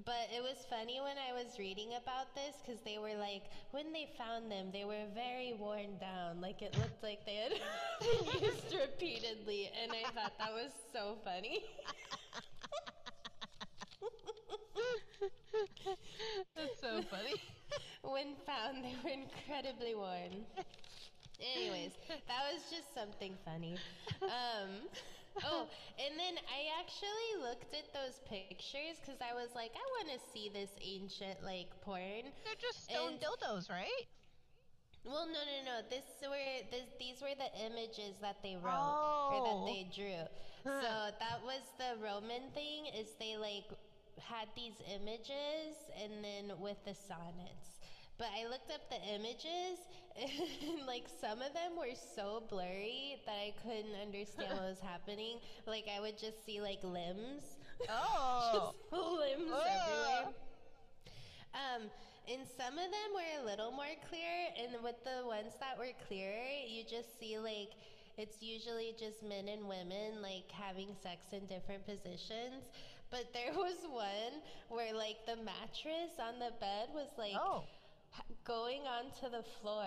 [0.06, 3.92] But it was funny when I was reading about this because they were like, when
[3.94, 6.42] they found them, they were very worn down.
[6.42, 7.52] Like it looked like they had
[8.02, 9.70] been used repeatedly.
[9.84, 11.64] And I thought that was so funny.
[16.56, 17.36] That's so funny.
[18.04, 20.46] when found, they were incredibly worn.
[21.40, 21.92] Anyways,
[22.28, 23.76] that was just something funny.
[24.22, 24.70] Um,
[25.46, 30.12] oh, and then I actually looked at those pictures because I was like, I want
[30.12, 32.28] to see this ancient like porn.
[32.44, 34.04] They're just stone And- dildos, right?
[35.06, 35.76] Well, no, no, no.
[35.90, 36.36] This were
[36.72, 39.66] this, these were the images that they wrote or that Oh.
[39.66, 40.28] they drew.
[40.66, 40.92] So
[41.24, 42.88] that was the Roman thing.
[42.94, 43.64] Is they like
[44.20, 47.79] had these images and then with the sonnets.
[48.20, 49.80] But I looked up the images
[50.20, 55.40] and like some of them were so blurry that I couldn't understand what was happening.
[55.66, 57.58] Like I would just see like limbs.
[57.90, 58.74] Oh.
[58.92, 59.64] just limbs Oh.
[59.64, 60.34] everywhere.
[61.56, 61.90] Um,
[62.30, 65.96] and some of them were a little more clear, and with the ones that were
[66.08, 67.72] clearer, you just see like
[68.18, 72.68] it's usually just men and women like having sex in different positions.
[73.10, 77.64] But there was one where like the mattress on the bed was like Oh.
[78.46, 79.86] Going onto the floor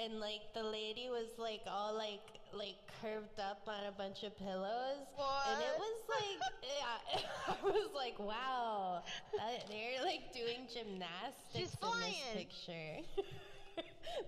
[0.00, 2.22] and like the lady was like all like
[2.54, 5.04] like curved up on a bunch of pillows.
[5.50, 9.02] And it was like yeah i was like wow.
[9.36, 13.02] That, they're like doing gymnastics in this picture.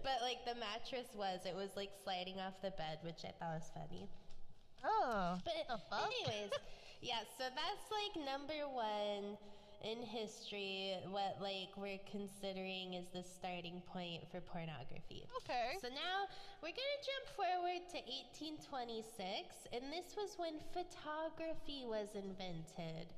[0.05, 3.59] But like the mattress was it was like sliding off the bed which i thought
[3.59, 4.07] was funny.
[4.85, 5.37] Oh.
[5.45, 6.09] but the fuck?
[6.09, 6.51] anyways,
[7.03, 9.37] yeah, so that's like number one
[9.83, 15.25] in history, what like we're considering is the starting point for pornography.
[15.43, 15.81] Okay.
[15.81, 16.29] So now
[16.62, 17.99] we're gonna jump forward to
[18.37, 23.12] 1826, and this was when photography was invented.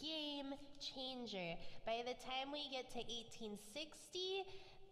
[0.00, 1.54] Game changer.
[1.86, 4.46] By the time we get to 1860,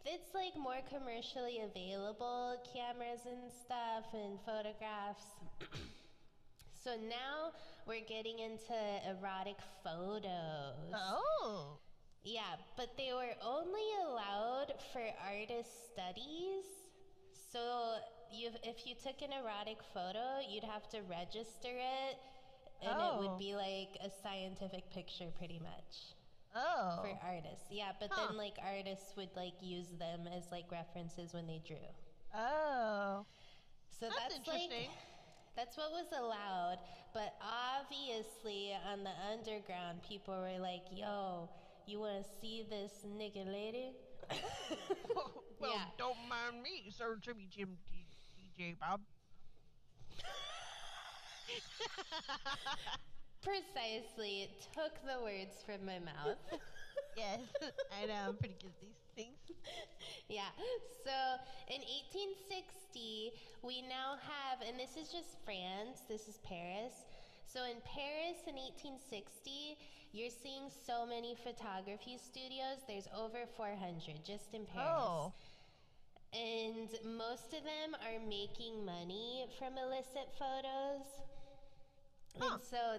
[0.06, 5.38] it's like more commercially available cameras and stuff and photographs.
[6.84, 7.50] so now
[7.86, 8.74] we're getting into
[9.08, 10.92] erotic photos.
[10.92, 11.78] Oh.
[12.22, 16.64] Yeah, but they were only allowed for artist studies.
[17.52, 17.96] So
[18.30, 22.16] you, if you took an erotic photo, you'd have to register it,
[22.82, 23.18] and it Oh.
[23.20, 26.14] would be like a scientific picture, pretty much,
[26.54, 27.00] Oh.
[27.02, 27.70] for artists.
[27.70, 28.28] Yeah, but Huh.
[28.28, 31.86] then like artists would like use them as like references when they drew.
[32.34, 33.24] Oh.
[33.90, 34.90] So That's that's, like interesting.
[35.56, 36.78] That's what was allowed.
[37.12, 41.48] But obviously, on the underground, people were like, "Yo,
[41.86, 43.92] you want to see this nigga lady?"
[45.60, 45.84] well, yeah.
[45.98, 49.00] don't mind me, Sir Jimmy Jim D- DJ Bob.
[53.42, 54.42] Precisely.
[54.42, 56.38] It took the words from my mouth.
[57.16, 57.40] yes,
[58.02, 58.34] I know.
[58.34, 59.38] I'm pretty good at these things.
[60.28, 60.50] yeah.
[61.04, 61.14] So
[61.70, 67.06] in 1860, we now have, and this is just France, this is Paris.
[67.46, 69.78] So in Paris in 1860,
[70.10, 72.82] you're seeing so many photography studios.
[72.86, 74.90] There's over 400 just in Paris.
[74.90, 75.32] Oh.
[76.34, 81.06] And most of them are making money from illicit photos.
[82.38, 82.54] Huh.
[82.54, 82.98] And so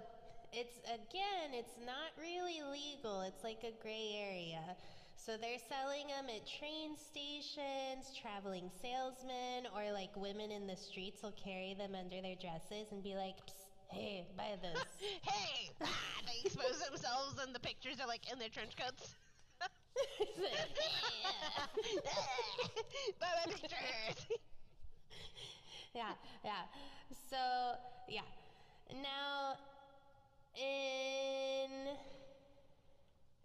[0.53, 3.21] it's again, it's not really legal.
[3.21, 4.75] It's like a gray area.
[5.17, 11.23] So they're selling them at train stations, traveling salesmen, or like women in the streets
[11.23, 13.37] will carry them under their dresses and be like,
[13.89, 14.83] "Hey, buy this."
[15.23, 15.71] hey!
[15.81, 15.87] Ah,
[16.25, 19.15] they expose themselves, and the pictures are like in their trench coats.
[23.19, 24.27] Buy my pictures.
[25.93, 26.63] yeah, yeah.
[27.29, 27.37] So,
[28.09, 28.21] yeah.
[28.93, 29.55] Now,
[30.57, 31.71] in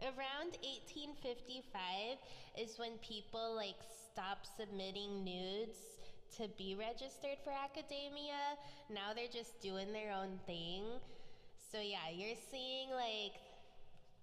[0.02, 2.18] around 1855
[2.58, 3.76] is when people like
[4.12, 5.78] stop submitting nudes
[6.36, 8.56] to be registered for academia.
[8.88, 10.84] Now they're just doing their own thing.
[11.72, 13.34] So yeah, you're seeing like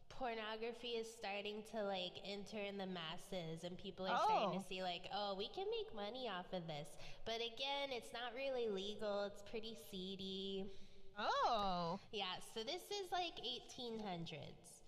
[0.09, 4.59] pornography is starting to like enter in the masses and people are starting Oh.
[4.59, 6.87] to see like oh we can make money off of this
[7.23, 10.65] but again it's not really legal it's pretty seedy
[11.17, 11.99] Oh.
[12.11, 14.85] yeah so this is like 1800s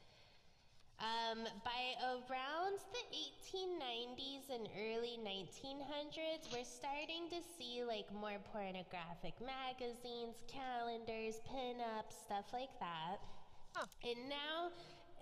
[1.00, 9.34] um, by around the 1890s and early 1900s we're starting to see like more pornographic
[9.42, 13.18] magazines calendars pin-ups stuff like that
[13.76, 13.86] Huh.
[14.04, 14.72] and now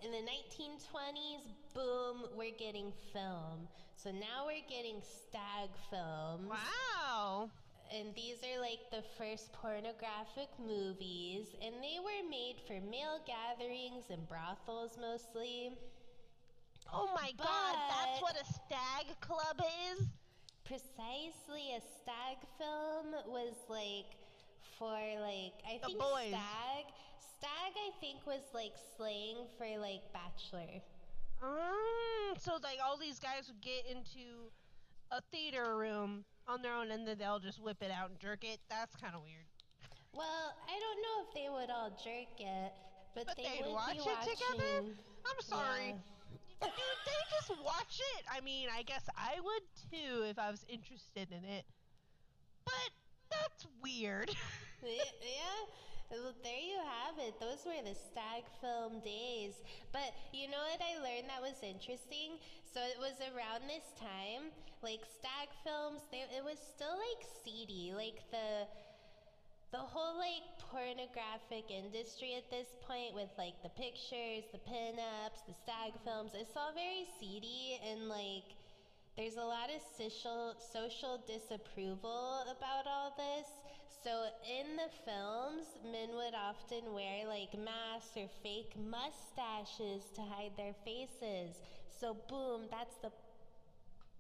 [0.04, 1.41] in the 1920s,
[1.74, 3.67] boom, we're getting film.
[3.96, 6.50] So now we're getting stag films.
[6.50, 7.50] Wow.
[7.95, 11.47] And these are like the first pornographic movies.
[11.62, 15.71] And they were made for male gatherings and brothels mostly.
[16.93, 20.08] Oh my god, that's what a stag club is?
[20.63, 24.15] Precisely, a stag film was like
[24.78, 26.30] for like, I The think boys.
[26.30, 26.86] stag.
[27.38, 30.82] Stag, I think, was like slang for like bachelor.
[31.43, 34.50] Mm, so like all these guys would get into
[35.12, 38.43] a theater room on their own and then they'll just whip it out and jerk
[38.43, 38.60] it.
[38.70, 39.46] That's kind of weird.
[40.13, 42.72] Well, I don't know if they would all jerk it,
[43.13, 44.34] but, But they they'd would watch be it watching.
[44.36, 44.86] together?
[45.26, 45.88] I'm sorry.
[45.89, 46.67] Yeah.
[46.70, 46.72] Dude,
[47.06, 48.26] they just watch it.
[48.32, 51.65] I mean, I guess I would too if I was interested in it.
[52.65, 52.91] But
[53.30, 54.32] that's weird.
[54.84, 55.65] Yeah.
[56.10, 57.39] Well, there you have it.
[57.39, 59.62] Those were the stag film days.
[59.91, 62.39] But you know what I learned that was interesting?
[62.63, 66.04] So it was around this time, like stag films.
[66.12, 68.67] They, it was still like seedy, like the
[69.72, 75.54] the whole like pornographic industry at this point with like the pictures, the pinups, the
[75.54, 76.32] stag films.
[76.34, 78.56] It's all very seedy and like
[79.17, 83.48] there's a lot of social social disapproval about all this.
[84.08, 90.56] So in the films, men would often wear like masks or fake mustaches to hide
[90.56, 91.60] their faces.
[91.91, 93.12] So boom, that's the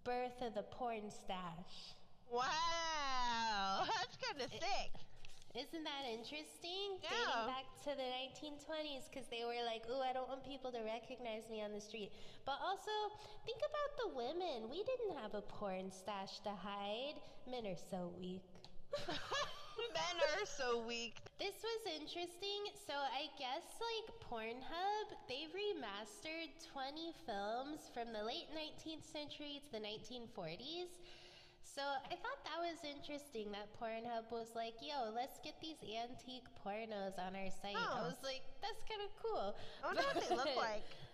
[0.03, 1.95] birth of the porn stash.
[2.27, 4.91] wow, that's kind of sick.
[5.55, 6.99] Isn't that interesting?
[6.99, 7.07] Yeah.
[7.07, 10.83] Dating back to the 1920s because they were like, ooh, I don't want people to
[10.83, 12.11] recognize me on the street.
[12.43, 12.91] But also,
[13.45, 14.67] think about the women.
[14.67, 17.23] We didn't have a porn stash to hide.
[17.49, 18.43] Men are so weak.
[19.77, 21.21] Men are so weak.
[21.39, 22.73] This was interesting.
[22.85, 29.69] So I guess like Pornhub, they remastered 20 films from the late 19th century to
[29.71, 30.97] the 1940s.
[31.61, 36.49] So I thought that was interesting that Pornhub was like, "Yo, let's get these antique
[36.65, 38.01] pornos on our site." Oh.
[38.01, 40.89] I was like, "That's kind of cool." I wonder what they look like.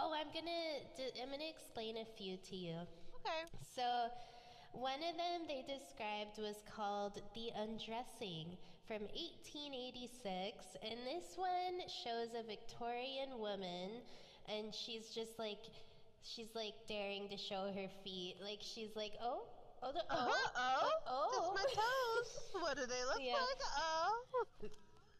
[0.00, 0.86] Oh, I'm gonna
[1.20, 2.76] I'm gonna explain a few to you.
[3.18, 3.42] Okay.
[3.74, 3.82] So,
[4.72, 10.76] one of them they described was called The Undressing from 1886.
[10.82, 14.00] And this one shows a Victorian woman,
[14.48, 15.58] and she's just like,
[16.22, 18.36] she's like daring to show her feet.
[18.42, 19.42] Like, she's like, oh,
[19.82, 21.30] oh, the, oh, Uh-huh, oh, oh.
[21.34, 22.62] just my toes.
[22.62, 23.34] What do they look Yeah.
[23.34, 23.62] like?
[23.78, 24.22] Oh.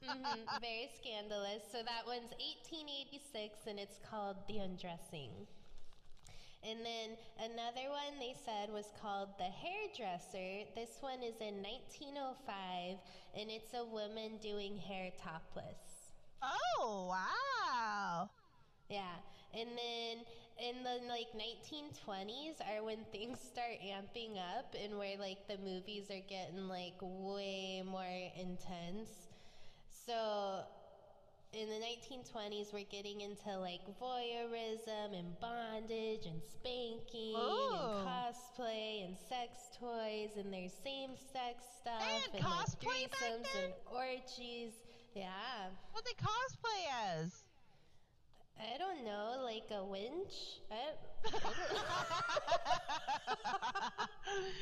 [0.04, 1.62] Mhm, very scandalous.
[1.72, 5.30] So that one's 1886 and it's called The Undressing.
[6.62, 10.66] And then another one they said was called The Hairdresser.
[10.74, 12.98] This one is in 1905
[13.38, 16.12] and it's a woman doing hair topless.
[16.42, 18.30] Oh, wow.
[18.88, 19.16] Yeah.
[19.54, 20.24] And then
[20.58, 26.10] in the like 1920s are when things start amping up and where like the movies
[26.10, 28.04] are getting like way more
[28.38, 29.10] intense.
[30.06, 30.64] So
[31.52, 37.96] in the 1920s, we're getting into like voyeurism and bondage and spanking Oh.
[37.98, 43.64] and cosplay and sex toys and there's same-sex stuff had and cosplay like threesomes then?
[43.64, 44.72] and orgies.
[45.14, 45.70] Yeah.
[45.92, 47.32] What they cosplay as?
[48.60, 50.60] I don't know, like a winch.
[50.70, 50.92] I,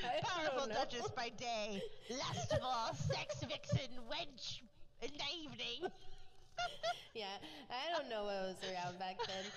[0.04, 0.68] I Powerful.
[0.68, 1.80] Duchess by day,
[2.10, 4.60] lustful sex vixen wench
[5.02, 5.90] in the evening.
[7.16, 7.40] Yeah,
[7.72, 9.40] I don't know what was around back then.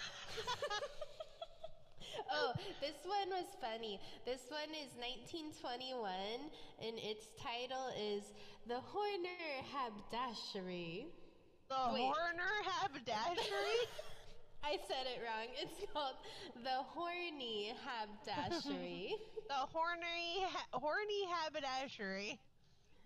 [2.31, 3.99] oh, this one was funny.
[4.23, 6.07] This one is 1921,
[6.79, 8.31] and its title is
[8.65, 9.43] The Horner
[9.75, 11.07] Haberdashery.
[11.67, 12.07] The Wait.
[12.07, 13.91] Horner Haberdashery.
[14.63, 15.51] I said it wrong.
[15.59, 16.15] It's called
[16.63, 19.15] The Horny Haberdashery.
[19.49, 22.39] the horny, ha- horny haberdashery.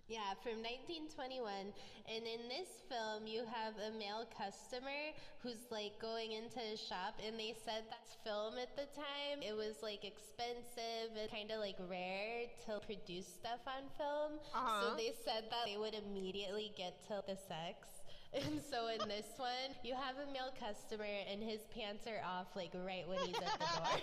[0.07, 1.71] Yeah, from 1921.
[2.11, 7.15] And in this film, you have a male customer who's like going into a shop,
[7.23, 9.39] and they said that's film at the time.
[9.39, 14.43] It was like expensive and kind of like rare to produce stuff on film.
[14.51, 14.91] Uh-huh.
[14.91, 18.02] So they said that they would immediately get to the sex.
[18.33, 22.47] And so in this one, you have a male customer, and his pants are off
[22.55, 23.97] like right when he's at the door.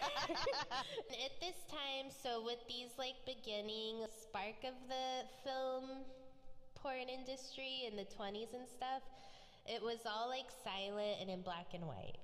[1.10, 6.06] At this time, so with these like beginning spark of the film
[6.76, 9.02] porn industry in the 20s and stuff,
[9.66, 12.18] it was all like silent and in black and white.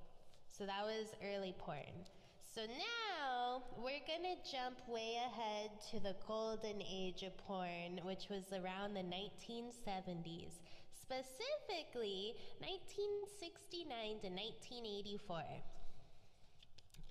[0.47, 2.07] So that was early porn.
[2.55, 8.45] So now we're gonna jump way ahead to the golden age of porn, which was
[8.51, 10.55] around the 1970s.
[11.07, 15.41] Specifically, 1969 to 1984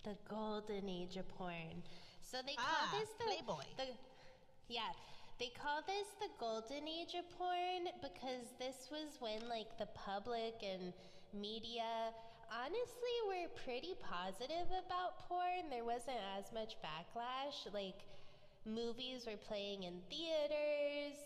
[0.05, 1.83] the golden age of porn.
[2.21, 3.65] So they call Ah, this the Playboy.
[3.77, 3.87] the
[4.69, 4.93] yeah,
[5.41, 10.63] they call this the golden age of porn because this was when like the public
[10.63, 10.93] and
[11.35, 12.13] media
[12.53, 15.71] honestly were pretty positive about porn.
[15.71, 17.67] There wasn't as much backlash.
[17.73, 18.05] Like
[18.65, 21.17] movies were playing in theaters.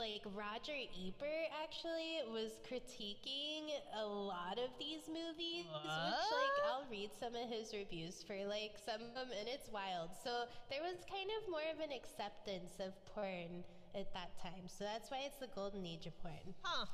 [0.00, 3.68] Like Roger Ebert actually was critiquing
[4.00, 5.92] a lot of these movies, which
[6.40, 10.16] like I'll read some of his reviews for like some of them, and it's wild.
[10.24, 13.60] So there was kind of more of an acceptance of porn
[13.94, 14.72] at that time.
[14.72, 16.56] So that's why it's the golden age of porn.
[16.62, 16.86] Huh.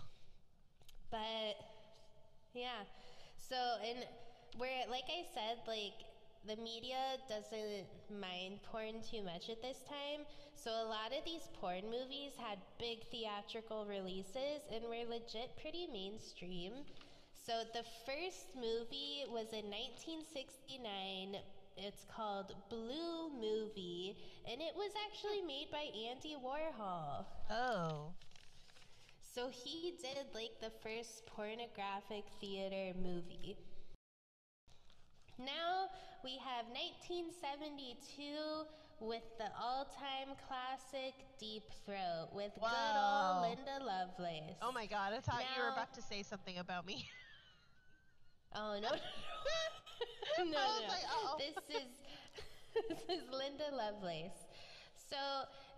[1.12, 1.62] But
[2.54, 2.90] yeah.
[3.38, 3.54] So
[3.86, 4.02] and
[4.58, 6.05] where like I said, like
[6.46, 7.86] the media doesn't
[8.20, 10.24] mind porn too much at this time.
[10.54, 15.88] So a lot of these porn movies had big theatrical releases and were legit pretty
[15.92, 16.72] mainstream.
[17.46, 21.36] So the first movie was in 1969.
[21.76, 24.16] It's called Blue Movie,
[24.50, 27.26] and it was actually made by Andy Warhol.
[27.50, 28.12] Oh.
[29.34, 33.58] So he did like the first pornographic theater movie.
[35.38, 35.92] Now
[36.24, 38.64] we have 1972
[39.00, 44.56] with the all-time classic Deep Throat with good old Linda Lovelace.
[44.62, 47.08] Oh my god, I thought you were about to say something about me.
[48.54, 48.88] Oh no.
[48.88, 50.88] no, no, I was no.
[50.88, 51.36] like, uh-oh.
[51.36, 51.88] This is
[52.88, 54.46] this is Linda Lovelace.
[54.96, 55.16] So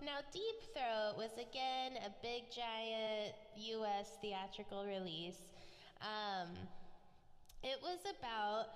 [0.05, 5.41] now Deep Throat was again a big giant US theatrical release.
[6.03, 6.55] Um,
[7.65, 8.67] it was about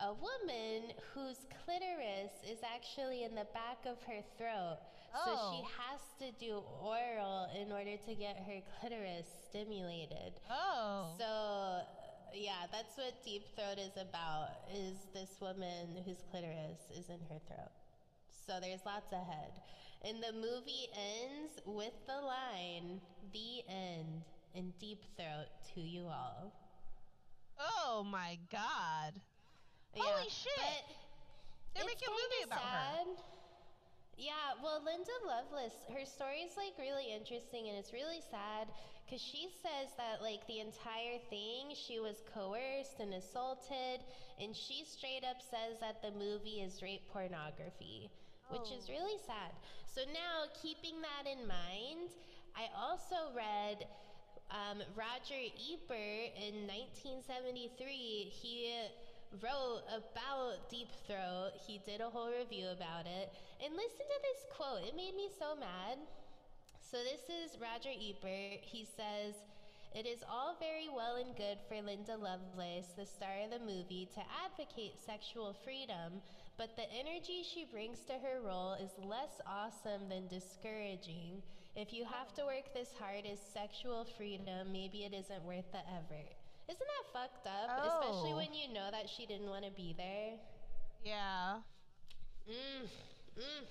[0.00, 4.78] a woman whose clitoris is actually in the back of her throat.
[5.24, 5.68] So she Oh.
[5.78, 10.38] has to do oral in order to get her clitoris stimulated.
[10.50, 11.14] Oh.
[11.18, 11.82] So,
[12.34, 14.50] yeah, that's what deep throat is about.
[14.70, 17.72] Is this woman whose clitoris is in her throat?
[18.46, 19.52] So there's lots ahead,
[20.04, 23.00] and the movie ends with the line,
[23.32, 24.24] "The end,"
[24.54, 26.52] in deep throat to you all.
[27.58, 29.20] oh my god.
[29.96, 30.84] Holy shit.
[31.74, 33.04] They're making a movie about her.
[33.04, 33.06] sad.
[34.18, 38.66] Yeah, well, Linda Lovelace, her story is like really interesting and it's really sad
[39.06, 44.02] because she says that like the entire thing she was coerced and assaulted,
[44.42, 48.10] and she straight up says that the movie is rape pornography,
[48.50, 48.92] which is Oh.
[48.92, 49.54] really sad.
[49.86, 52.10] So now, keeping that in mind,
[52.58, 53.86] I also read
[54.50, 58.34] um, Roger Ebert in 1973.
[58.34, 58.74] He
[59.42, 61.52] wrote about Deep Throat.
[61.66, 63.32] He did a whole review about it.
[63.64, 64.84] And listen to this quote.
[64.88, 65.98] It made me so mad.
[66.80, 68.64] So this is Roger Ebert.
[68.64, 69.34] He says,
[69.94, 74.08] "It is all very well and good for Linda Lovelace, the star of the movie,
[74.14, 76.22] to advocate sexual freedom,
[76.56, 81.42] but the energy she brings to her role is less awesome than discouraging.
[81.76, 85.86] If you have to work this hard as sexual freedom, maybe it isn't worth the
[85.90, 86.34] effort.
[86.68, 87.70] Isn't that fucked up?
[87.86, 88.36] Especially Oh.
[88.36, 90.38] when you know that she didn't want to be there.
[91.02, 91.62] Yeah.
[92.46, 92.88] Mm,
[93.36, 93.66] mm.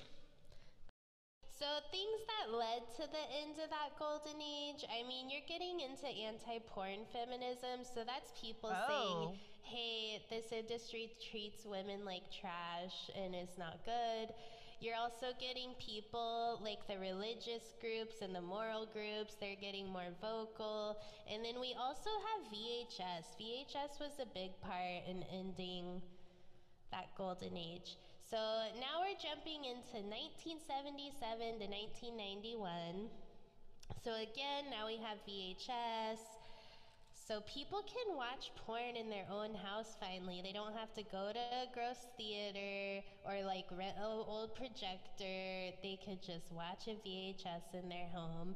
[1.60, 5.80] So things that led to the end of that golden age, I mean, you're getting
[5.80, 8.88] into anti-porn feminism, so that's people Oh.
[8.88, 14.34] saying, "Hey, this industry treats women like trash and is not good."
[14.80, 20.14] You're also getting people like the religious groups and the moral groups, they're getting more
[20.22, 20.98] vocal.
[21.32, 23.34] And then we also have VHS.
[23.42, 26.02] VHS was a big part in ending
[26.92, 27.98] that golden age.
[28.30, 28.38] So
[28.78, 33.10] now we're jumping into 1977 to 1991.
[34.04, 36.37] So again, now we have VHS.
[37.28, 40.40] So people can watch porn in their own house finally.
[40.42, 45.76] They don't have to go to a gross theater or like rent an old projector.
[45.84, 48.56] They could just watch a VHS in their home.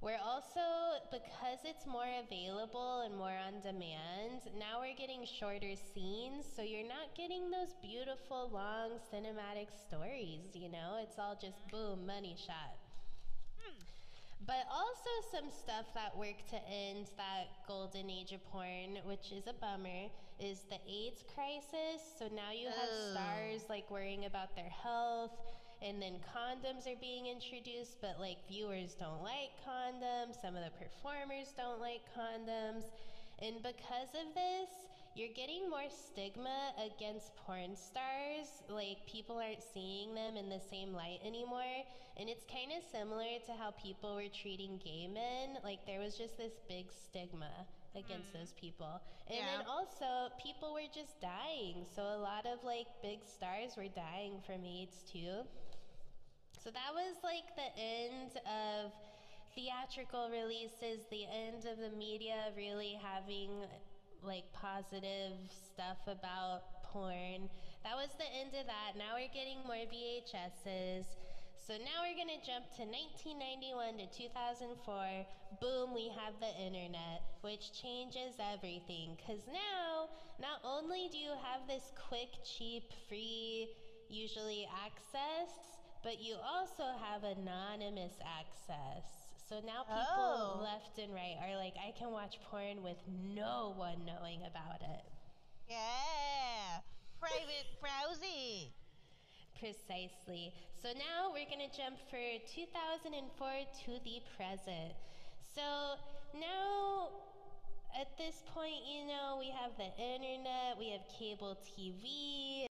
[0.00, 0.64] We're also,
[1.12, 6.88] because it's more available and more on demand, now we're getting shorter scenes, so you're
[6.88, 11.00] not getting those beautiful, long cinematic stories, you know?
[11.02, 12.75] It's all just boom, money shot.
[14.44, 19.46] But also some stuff that worked to end that golden age of porn, which is
[19.46, 22.02] a bummer, is the AIDS crisis.
[22.18, 23.12] So now you have Ugh.
[23.12, 25.32] stars like worrying about their health,
[25.82, 30.72] and then condoms are being introduced, but like viewers don't like condoms, some of the
[30.78, 32.84] performers don't like condoms.
[33.40, 34.85] And because of this,
[35.16, 38.62] you're getting more stigma against porn stars.
[38.68, 41.80] Like, people aren't seeing them in the same light anymore.
[42.18, 45.56] And it's kind of similar to how people were treating gay men.
[45.64, 47.50] Like, there was just this big stigma
[47.96, 48.40] against mm.
[48.40, 49.00] those people.
[49.26, 51.86] And then also, people were just dying.
[51.96, 55.48] So, a lot of like big stars were dying from AIDS too.
[56.66, 58.90] So that was like the end of
[59.54, 63.62] theatrical releases, the end of the media really having
[64.22, 67.48] like positive stuff about porn.
[67.84, 68.96] That was the end of that.
[68.96, 71.06] Now we're getting more VHSs.
[71.66, 75.26] So now we're going to jump to 1991 to 2004.
[75.60, 79.18] Boom, we have the internet, which changes everything.
[79.18, 80.06] Because now,
[80.38, 83.66] not only do you have this quick, cheap, free,
[84.08, 85.50] usually access,
[86.04, 89.25] but you also have anonymous access.
[89.48, 90.60] So now people Oh.
[90.60, 95.04] left and right are like, I can watch porn with no one knowing about it.
[95.68, 96.80] Yeah.
[97.20, 98.72] Private browsing.
[99.58, 100.52] Precisely.
[100.82, 102.18] So now we're going to jump for
[102.54, 103.48] 2004
[103.84, 104.94] to the present.
[105.54, 105.94] So
[106.34, 107.08] now,
[107.98, 112.66] at this point, you know, we have the internet, we have cable TV.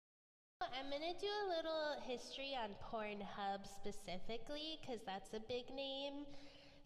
[0.61, 6.25] I'm going to do a little history on Pornhub specifically because that's a big name.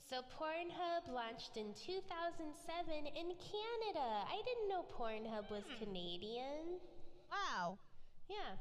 [0.10, 4.26] So, Pornhub launched in 2007 in Canada.
[4.26, 5.84] I didn't know Pornhub was hmm.
[5.84, 6.82] Canadian.
[7.30, 7.78] Wow.
[8.28, 8.58] Yeah.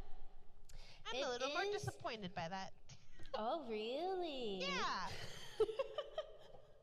[1.08, 2.72] I'm It a little more disappointed by that.
[3.32, 4.60] Oh, really?
[4.60, 5.08] Yeah.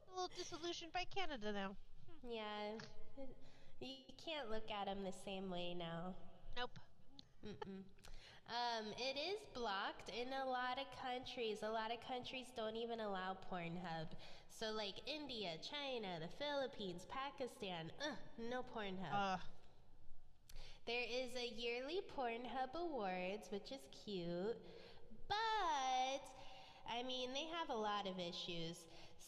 [0.08, 1.76] A little disillusioned by Canada now.
[2.26, 2.34] Hmm.
[2.34, 3.26] yeah.
[3.82, 6.16] You can't look at them the same way now.
[6.58, 6.72] Nope.
[7.46, 7.84] Mm-mm.
[8.48, 11.60] Um, it is blocked in a lot of countries.
[11.64, 14.08] A lot of countries don't even allow Pornhub.
[14.50, 18.16] So, like India, China, the Philippines, Pakistan, uh,
[18.50, 19.12] no Pornhub.
[19.12, 19.38] Uh,
[20.86, 24.56] There is a yearly Pornhub Awards, which is cute,
[25.28, 26.22] but
[26.88, 28.78] I mean, they have a lot of issues.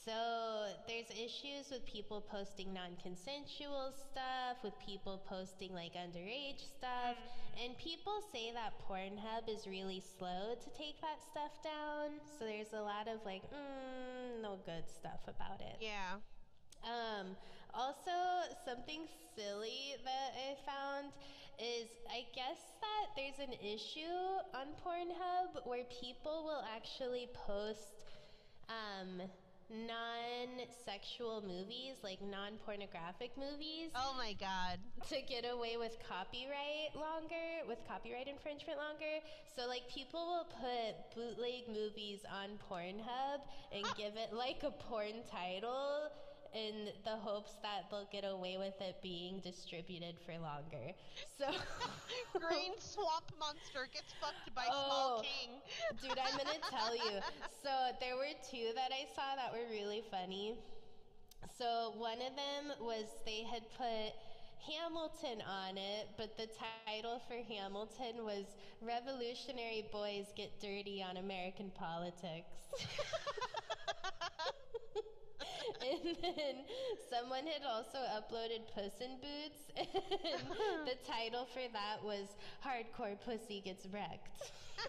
[0.07, 7.19] So there's issues with people posting non-consensual stuff, with people posting like underage stuff,
[7.61, 12.23] and people say that Pornhub is really slow to take that stuff down.
[12.39, 15.75] So there's a lot of like, mm, no good stuff about it.
[15.81, 16.23] yeah.
[16.87, 17.35] Um,
[17.73, 19.01] also, something
[19.35, 21.11] silly that I found
[21.59, 24.15] is I guess that there's an issue
[24.55, 28.05] on Pornhub where people will actually post
[28.69, 29.27] um,
[29.69, 34.79] non sexual movies, like non pornographic movies, Oh my god.
[35.09, 39.19] to get away with copyright longer, with copyright infringement longer.
[39.55, 43.41] So, like, people will put bootleg movies on Pornhub
[43.73, 43.93] and ah.
[43.97, 46.11] give it like a porn title
[46.53, 50.93] in the hopes that they'll get away with it being distributed for longer.
[51.37, 51.45] So,
[52.39, 54.85] Grain swamp monster gets fucked by Oh.
[54.85, 55.61] small king.
[56.01, 57.19] Dude, I'm gonna tell you.
[57.63, 57.69] So
[57.99, 60.57] there were two that I saw that were really funny.
[61.57, 64.13] So one of them was they had put
[64.65, 66.47] Hamilton on it, but the
[66.85, 68.45] title for Hamilton was
[68.81, 72.55] Revolutionary Boys Get Dirty on American Politics.
[75.87, 76.55] And then
[77.09, 79.87] someone had also uploaded Puss in Boots, and
[80.51, 80.85] uh-huh.
[80.85, 84.51] the title for that was Hardcore Pussy Gets Wrecked.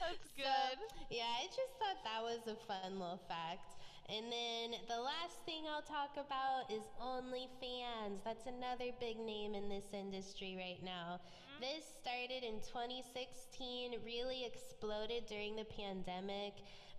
[0.00, 0.78] That's So, good.
[1.10, 3.74] yeah, I just thought that was a fun little fact.
[4.08, 8.22] And then the last thing I'll talk about is OnlyFans.
[8.24, 11.18] That's another big name in this industry right now.
[11.18, 11.60] Mm-hmm.
[11.62, 16.54] This started in 2016, really exploded during the pandemic,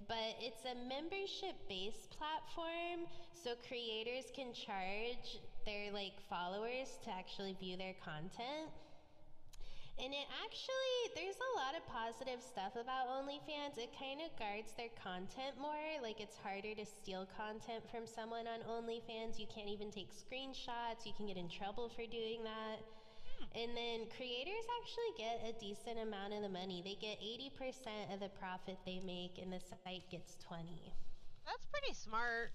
[0.07, 7.55] but it's a membership based platform so creators can charge their like followers to actually
[7.59, 8.69] view their content.
[9.97, 13.81] And it actually, there's a lot of positive stuff about OnlyFans.
[13.81, 15.89] It kind of guards their content more.
[16.03, 19.41] Like, it's harder to steal content from someone on OnlyFans.
[19.41, 21.01] You can't even take screenshots.
[21.01, 22.77] You can get in trouble for doing that.
[23.57, 26.85] And then creators actually get a decent amount of the money.
[26.85, 30.61] They get 80% of the profit they make, and the site gets 20.
[31.41, 32.53] That's pretty smart.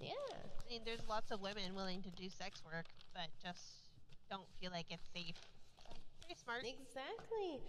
[0.00, 0.16] Yeah.
[0.32, 3.92] I mean, there's lots of women willing to do sex work, but just
[4.32, 5.36] don't feel like it's safe.
[5.84, 5.92] So,
[6.24, 6.64] pretty smart.
[6.64, 7.60] Exactly.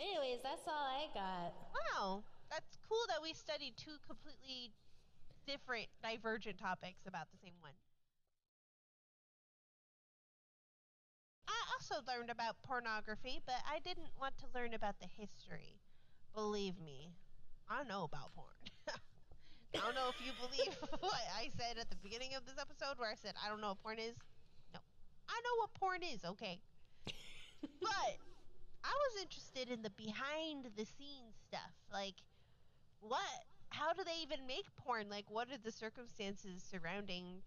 [0.00, 1.52] Anyways, that's all I got.
[1.76, 4.72] Wow, that's cool that we studied two completely
[5.44, 7.76] different, divergent topics about the same one.
[11.48, 15.80] I also learned about pornography, but I didn't want to learn about the history.
[16.34, 17.12] Believe me,
[17.68, 18.48] I know about porn.
[19.74, 22.98] I don't know if you believe what I said at the beginning of this episode
[22.98, 24.16] where I said I don't know what porn is.
[24.72, 24.80] No.
[25.28, 26.60] I know what porn is, okay?
[27.06, 28.12] but
[28.84, 31.72] I was interested in the behind the scenes stuff.
[31.92, 32.14] Like,
[33.00, 33.46] what?
[33.70, 35.08] How do they even make porn?
[35.08, 37.42] Like, what are the circumstances surrounding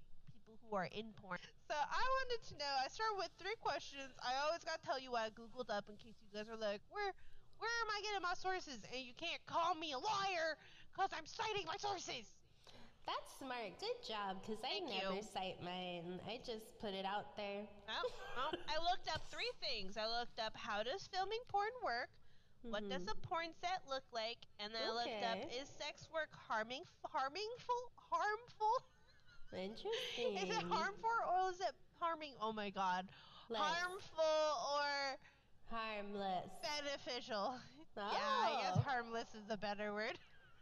[0.69, 1.39] who are in porn?
[1.69, 2.73] So I wanted to know.
[2.83, 4.13] I started with three questions.
[4.21, 6.57] I always got to tell you what I googled up in case you guys are
[6.57, 7.13] like, where,
[7.57, 8.81] where am I getting my sources?
[8.89, 10.57] And you can't call me a liar
[10.93, 12.33] because I'm citing my sources.
[13.05, 13.77] That's smart.
[13.77, 15.21] Good job, because I Thank never you.
[15.21, 16.17] cite mine.
[16.25, 17.61] I just put it out there.
[17.85, 19.93] Well, well, I looked up three things.
[19.93, 22.09] I looked up how does filming porn work.
[22.65, 23.13] What does Mhm.
[23.13, 24.41] a porn set look like?
[24.57, 28.73] And then I looked up is sex work harming harmingful harmful?
[29.57, 30.37] Interesting.
[30.37, 32.33] Is it harmful or is it harming?
[32.41, 33.07] Oh my god.
[33.49, 33.61] Less.
[33.61, 35.17] Harmful or
[35.69, 36.49] Harmless.
[36.61, 37.55] beneficial?
[37.97, 38.11] Oh.
[38.11, 38.61] Yeah, I oh.
[38.61, 40.17] guess harmless is a better word.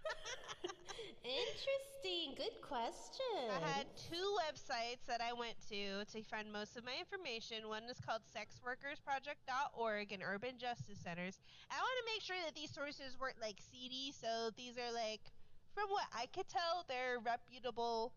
[1.24, 2.36] Interesting.
[2.36, 3.48] Good question.
[3.48, 7.70] I had two websites that I went to to find most of my information.
[7.70, 11.40] One is called sexworkersproject.org and Urban Justice Centers.
[11.72, 15.32] I want to make sure that these sources weren't like seedy, so these are like,
[15.74, 18.12] from what I could tell, they're reputable,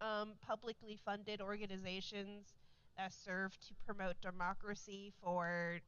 [0.00, 2.54] um, publicly funded organizations
[2.96, 5.80] that serve to promote democracy for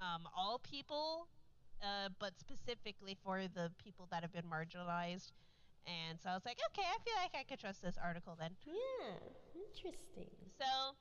[0.00, 1.28] um, all people,
[1.82, 5.32] uh, but specifically for the people that have been marginalized.
[5.86, 8.52] And so I was like, okay, I feel like I could trust this article then.
[8.66, 9.20] Yeah.
[9.54, 10.30] Interesting.
[10.58, 10.96] So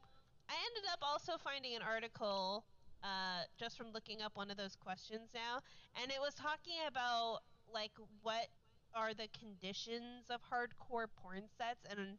[0.49, 2.65] I ended up also finding an article
[3.03, 5.59] uh, just from looking up one of those questions now,
[6.01, 7.39] and it was talking about
[7.73, 7.91] like
[8.21, 8.47] what
[8.95, 12.17] are the conditions of hardcore porn sets, and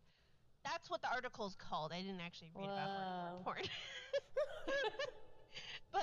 [0.64, 1.92] that's what the article's called.
[1.92, 3.62] I didn't actually read about hardcore porn.
[5.92, 6.02] but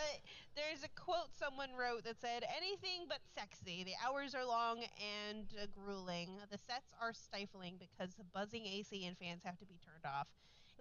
[0.56, 3.84] there's a quote someone wrote that said, anything but sexy.
[3.84, 4.84] The hours are long
[5.28, 6.38] and uh, grueling.
[6.52, 10.28] The sets are stifling because the buzzing AC and fans have to be turned off.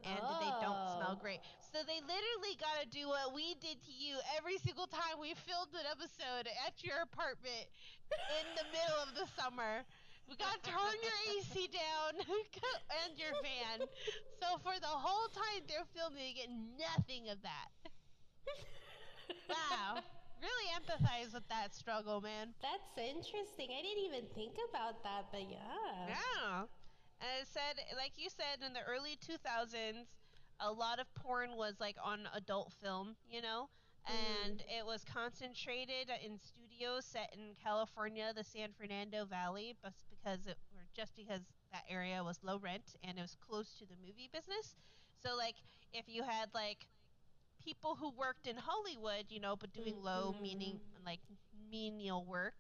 [0.01, 1.21] And they don't smell Oh.
[1.21, 1.41] great.
[1.61, 5.35] So they literally got to do what we did to you every single time we
[5.37, 7.69] filmed an episode at your apartment
[8.41, 9.85] in the middle of the summer.
[10.31, 12.23] We got to turn your AC down
[13.03, 13.83] and your fan.
[14.39, 17.69] So for the whole time they're filming, you get nothing of that.
[19.49, 20.03] Wow.
[20.43, 22.55] Really empathize with that struggle, man.
[22.63, 23.69] That's interesting.
[23.71, 26.09] I didn't even think about that, but yeah.
[26.09, 26.61] Yeah.
[27.21, 30.07] And it said, like you said, in the early 2000s,
[30.61, 33.69] a lot of porn was like on adult film, you know?
[34.07, 34.79] And mm.
[34.79, 39.77] it was concentrated in studios set in California, the San Fernando Valley,
[40.23, 41.41] because it, or just because
[41.73, 44.75] that area was low rent and it was close to the movie business.
[45.23, 45.57] So, like,
[45.93, 46.87] if you had like
[47.65, 50.43] people who worked in Hollywood, you know, but doing low mm-hmm.
[50.43, 51.21] meaning like
[51.71, 52.55] menial work,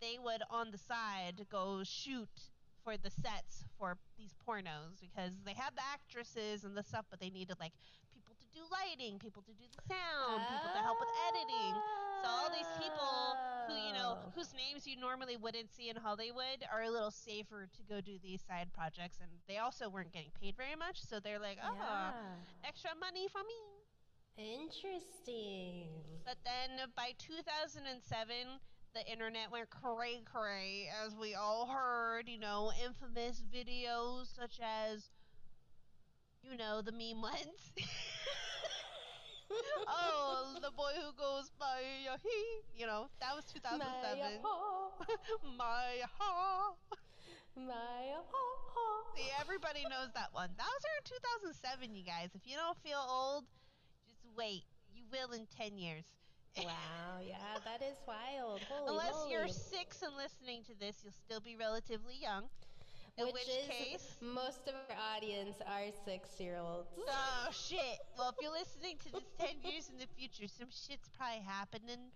[0.00, 2.28] they would on the side go shoot
[2.84, 7.20] for the sets for these pornos because they had the actresses and the stuff, but
[7.20, 7.72] they needed like
[8.54, 11.74] do lighting, people to do the sound, people to help with editing.
[12.22, 13.36] So all these people
[13.68, 14.32] who you know Oh.
[14.34, 18.18] whose names you normally wouldn't see in Hollywood are a little safer to go do
[18.22, 21.74] these side projects, and they also weren't getting paid very much, so they're like, oh,
[21.74, 22.12] Yeah.
[22.64, 23.54] extra money for me.
[24.36, 25.88] Interesting.
[26.24, 28.60] But then by 2007,
[28.94, 32.28] the internet went cray cray, as we all heard.
[32.28, 35.10] You know, infamous videos such as,
[36.42, 37.72] you know, the meme ones.
[39.88, 41.82] oh, the boy who goes by
[42.12, 42.80] uh, he.
[42.80, 44.42] You know, that was 2007.
[45.56, 46.74] My uh, uh, ha.
[47.56, 48.42] My ha.
[49.16, 50.50] See, everybody knows that one.
[50.56, 51.04] That was around
[51.52, 52.30] 2007, you guys.
[52.34, 53.44] If you don't feel old,
[54.08, 54.64] just wait.
[54.94, 56.04] You will in 10 years.
[56.56, 58.60] Wow, yeah, that is wild.
[58.68, 62.44] Holy Unless you're six and listening to this, you'll still be relatively young.
[63.18, 66.88] In Which, which, is case, most of our audience are six-year-olds.
[66.96, 68.00] oh shit.
[68.16, 72.08] Well, if you're listening to this 10 years in the future, some shit's probably happening,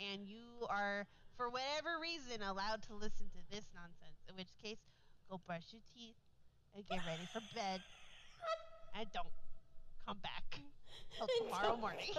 [0.00, 1.04] and you are,
[1.36, 4.24] for whatever reason, allowed to listen to this nonsense.
[4.24, 4.80] In which case,
[5.28, 6.16] go brush your teeth
[6.74, 7.84] and get ready for bed,
[8.96, 9.28] and don't
[10.08, 10.64] come back
[11.12, 12.08] till tomorrow morning.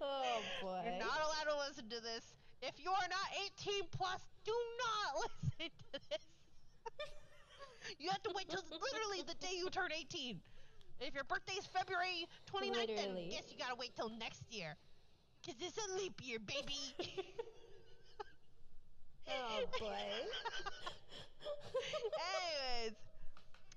[0.00, 0.80] oh boy.
[0.88, 2.24] You're not allowed to listen to this.
[2.66, 3.28] If you are not
[3.62, 4.52] 18 plus, do
[4.82, 6.26] not listen to this.
[8.00, 10.40] you have to wait till literally the day you turn 18.
[10.98, 12.96] If your birthday is February 29th, Literally.
[12.96, 14.74] then guess you gotta wait till next year.
[15.44, 16.94] Cause it's a leap year, baby.
[19.28, 20.06] Oh boy.
[22.14, 22.94] Anyways,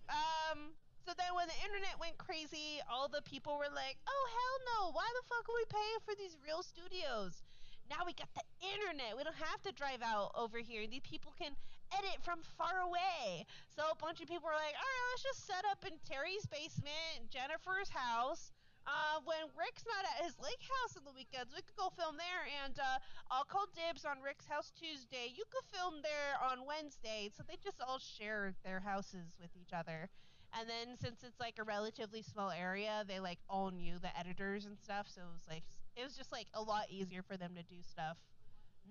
[0.10, 4.58] um, so then when the internet went crazy, all the people were like, "Oh hell
[4.70, 4.92] no!
[4.94, 7.42] Why the fuck are we paying for these real studios?
[7.90, 9.18] Now we got the internet.
[9.18, 10.86] We don't have to drive out over here.
[10.86, 11.58] These people can
[11.98, 15.46] edit from far away." So a bunch of people were like, "All right, let's just
[15.46, 18.52] set up in Terry's basement, Jennifer's house."
[18.88, 22.18] Uh, when Rick's not at his lake house on the weekends, we could go film
[22.18, 22.98] there, and uh,
[23.30, 25.30] I'll call dibs on Rick's house Tuesday.
[25.30, 27.30] You could film there on Wednesday.
[27.30, 30.10] So they just all share their houses with each other.
[30.58, 34.66] And then since it's like a relatively small area, they like all knew the editors
[34.66, 35.08] and stuff.
[35.14, 35.64] So it was like
[35.96, 38.18] it was just like a lot easier for them to do stuff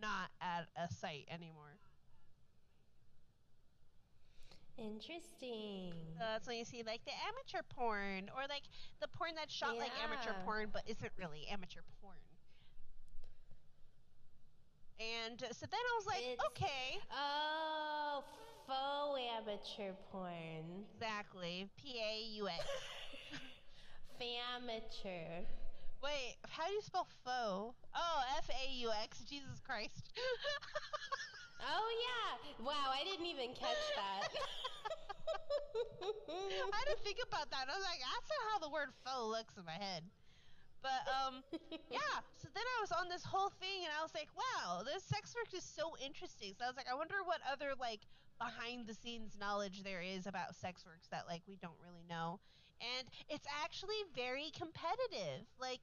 [0.01, 1.77] not at a site anymore.
[4.79, 5.93] Interesting.
[6.17, 8.63] So that's when you see like the amateur porn or like
[9.01, 12.15] the porn that's shot like amateur porn but isn't really amateur porn.
[15.01, 18.23] And uh, so then I was like, It's- okay, Oh,
[18.67, 20.85] faux amateur porn.
[20.95, 22.65] exactly, P A U X.
[24.21, 25.45] Famateur.
[26.03, 27.75] Wait, how do you spell faux?
[27.95, 29.21] Oh, F A U X.
[29.29, 30.11] Jesus Christ.
[31.59, 32.39] Oh yeah.
[32.65, 34.31] Wow, I didn't even catch that.
[36.31, 37.67] I didn't think about that.
[37.67, 40.05] I was like, that's not how the word faux looks in my head.
[40.83, 41.43] But um,
[41.91, 42.23] yeah.
[42.39, 45.35] So then I was on this whole thing, and I was like, wow, this sex
[45.35, 46.55] work is so interesting.
[46.55, 48.07] So I was like, I wonder what other like
[48.39, 52.39] behind the scenes knowledge there is about sex works that like we don't really know.
[52.81, 55.47] And it's actually very competitive.
[55.61, 55.81] Like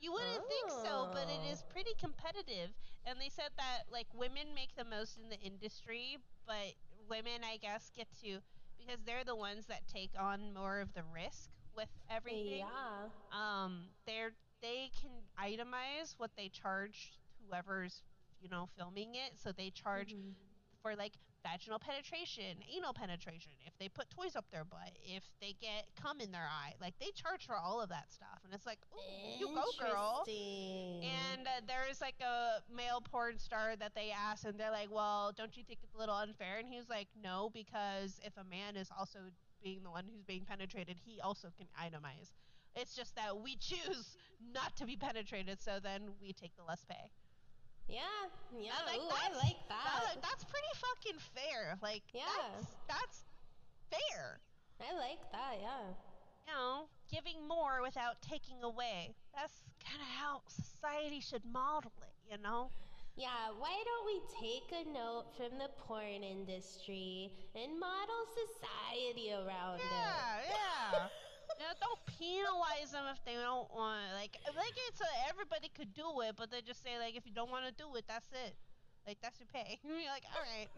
[0.00, 1.56] you wouldn't think so, but it Oh.
[1.68, 2.70] pretty competitive.
[3.04, 6.74] And they said that like women make the most in the industry, but
[7.08, 8.40] women I guess get to
[8.78, 12.66] because they're the ones that take on more of the risk with everything.
[12.66, 13.08] Yeah.
[13.32, 17.12] Um they're they can itemize what they charge
[17.46, 18.02] whoever's,
[18.40, 19.38] you know, filming it.
[19.38, 20.34] So they charge Mhm.
[20.82, 25.54] for like vaginal penetration, anal penetration, if they put toys up their butt, if they
[25.60, 26.74] get cum in their eye.
[26.80, 28.40] Like they charge for all of that stuff.
[28.44, 30.22] And it's like, ooh, you go girl.
[31.02, 35.32] And uh, there's like a male porn star that they asked, and they're like, "Well,
[35.36, 38.76] don't you think it's a little unfair?" And he's like, "No, because if a man
[38.76, 39.18] is also
[39.62, 42.32] being the one who's being penetrated, he also can itemize.
[42.74, 44.16] It's just that we choose
[44.54, 47.10] not to be penetrated, so then we take the less pay."
[47.88, 48.00] Yeah,
[48.58, 48.72] yeah.
[48.86, 50.22] like, Ooh, I like That- that.
[50.22, 51.78] that's pretty fucking fair.
[51.82, 52.24] Like, Yeah.
[52.58, 53.24] that's that's
[53.90, 54.40] fair.
[54.80, 55.58] I like that.
[55.60, 55.88] Yeah.
[56.46, 59.14] You know, giving more without taking away.
[59.34, 62.32] That's kind of how society should model it.
[62.32, 62.70] You know.
[63.14, 69.80] Yeah, why don't we take a note from the porn industry and model society around
[69.80, 70.46] Yeah, it?
[70.48, 70.90] yeah.
[70.92, 71.08] yeah,
[71.80, 74.12] don't penalize them if they don't want.
[74.14, 77.32] Like, like it's a, everybody could do it, but they just say like, if you
[77.32, 78.54] don't want to do it, that's it.
[79.06, 79.78] Like that's your pay.
[79.84, 80.68] You're like, all right,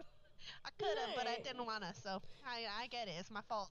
[0.65, 1.93] I could have, but I didn't wanna.
[2.03, 3.15] So I, I get it.
[3.19, 3.71] It's my fault.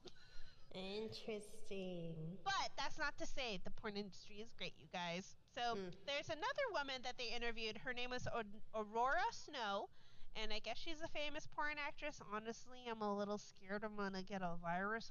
[0.74, 2.38] Interesting.
[2.44, 5.36] But that's not to say the porn industry is great, you guys.
[5.56, 5.90] So Hmm.
[6.06, 7.78] there's another woman that they interviewed.
[7.78, 8.42] Her name was Au-
[8.74, 9.88] Aurora Snow,
[10.36, 12.20] and I guess she's a famous porn actress.
[12.32, 15.10] Honestly, I'm a little scared I'm gonna get a virus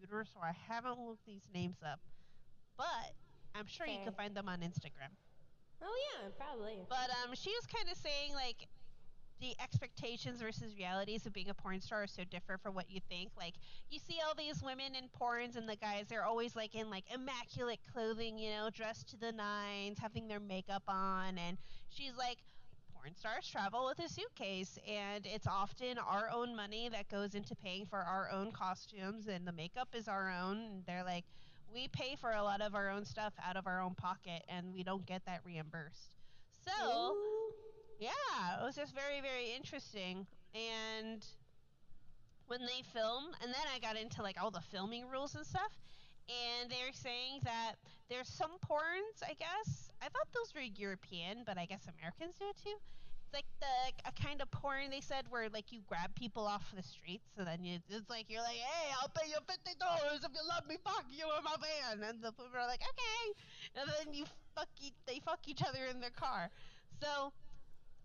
[0.00, 2.00] computer, so I haven't looked these names up.
[2.76, 3.14] But
[3.54, 5.12] I'm sure you can find them on Instagram.
[5.82, 6.82] Oh yeah, probably.
[6.88, 8.68] But um, she was kind of saying like,
[9.40, 13.00] the expectations versus realities of being a porn star are so different from what you
[13.08, 13.30] think.
[13.38, 13.54] Like
[13.88, 17.04] you see all these women in porns and the guys they're always like in like
[17.12, 21.56] immaculate clothing, you know, dressed to the nines, having their makeup on and
[21.88, 22.36] she's like
[23.00, 27.54] porn stars travel with a suitcase and it's often our own money that goes into
[27.54, 31.24] paying for our own costumes and the makeup is our own and they're like
[31.72, 34.74] we pay for a lot of our own stuff out of our own pocket and
[34.74, 36.16] we don't get that reimbursed.
[36.64, 37.52] So, Ooh.
[37.98, 40.26] yeah, it was just very, very interesting.
[40.54, 41.24] And
[42.48, 45.70] when they film, and then I got into like all the filming rules and stuff,
[46.28, 47.74] and they're saying that
[48.08, 49.89] there's some porns, I guess.
[50.02, 52.76] I thought those were European, but I guess Americans do it too.
[53.24, 56.64] It's like the a kind of porn they said where like you grab people off
[56.74, 60.24] the streets, and then you it's like you're like, hey, I'll pay you fifty dollars
[60.24, 63.80] if you let me fuck you in my van, and the people are like, okay,
[63.80, 64.24] and then you
[64.56, 66.50] fuck e- they fuck each other in their car.
[67.00, 67.32] So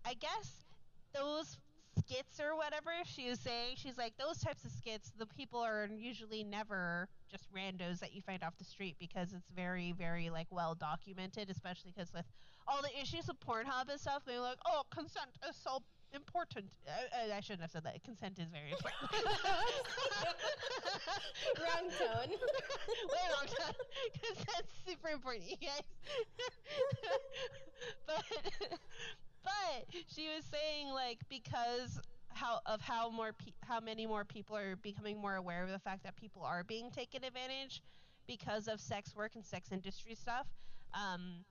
[0.04, 0.64] I guess
[1.12, 1.58] those
[1.98, 5.10] skits or whatever she was saying, she's like those types of skits.
[5.18, 9.50] The people are usually never just randos that you find off the street because it's
[9.54, 12.24] very, very like well documented, especially because with
[12.66, 15.82] all the issues of Pornhub and stuff, they're like, oh, consent is so
[16.14, 16.66] important.
[16.88, 18.02] I, I, shouldn't have said that.
[18.04, 19.12] Consent is very important.
[21.60, 22.30] Wrong tone.
[23.10, 23.74] Way wrong tone.
[24.24, 25.82] Consent's super important, you guys.
[28.06, 28.24] but
[29.44, 29.84] but
[30.14, 32.00] she was saying like because
[32.36, 35.78] how of how more pe- how many more people are becoming more aware of the
[35.78, 37.82] fact that people are being taken advantage
[38.26, 40.46] because of sex work and sex industry stuff.
[40.94, 41.44] Um,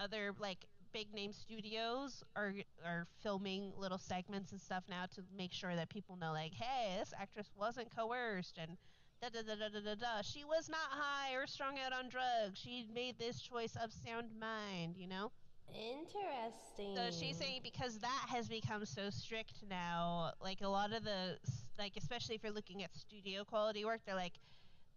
[0.00, 5.52] other like big name studios are are filming little segments and stuff now to make
[5.52, 8.76] sure that people know like, hey, this actress wasn't coerced and
[9.20, 10.22] da da da da da da da.
[10.22, 12.58] She was not high or strung out on drugs.
[12.58, 15.32] She made this choice of sound mind, you know.
[15.74, 16.27] Interesting.
[16.76, 21.38] So she's saying because that has become so strict now, like a lot of the,
[21.78, 24.34] like especially if you're looking at studio quality work, they're like,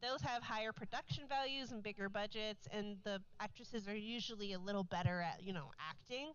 [0.02, 4.84] those have higher production values and bigger budgets, and the actresses are usually a little
[4.84, 6.32] better at, you know, acting.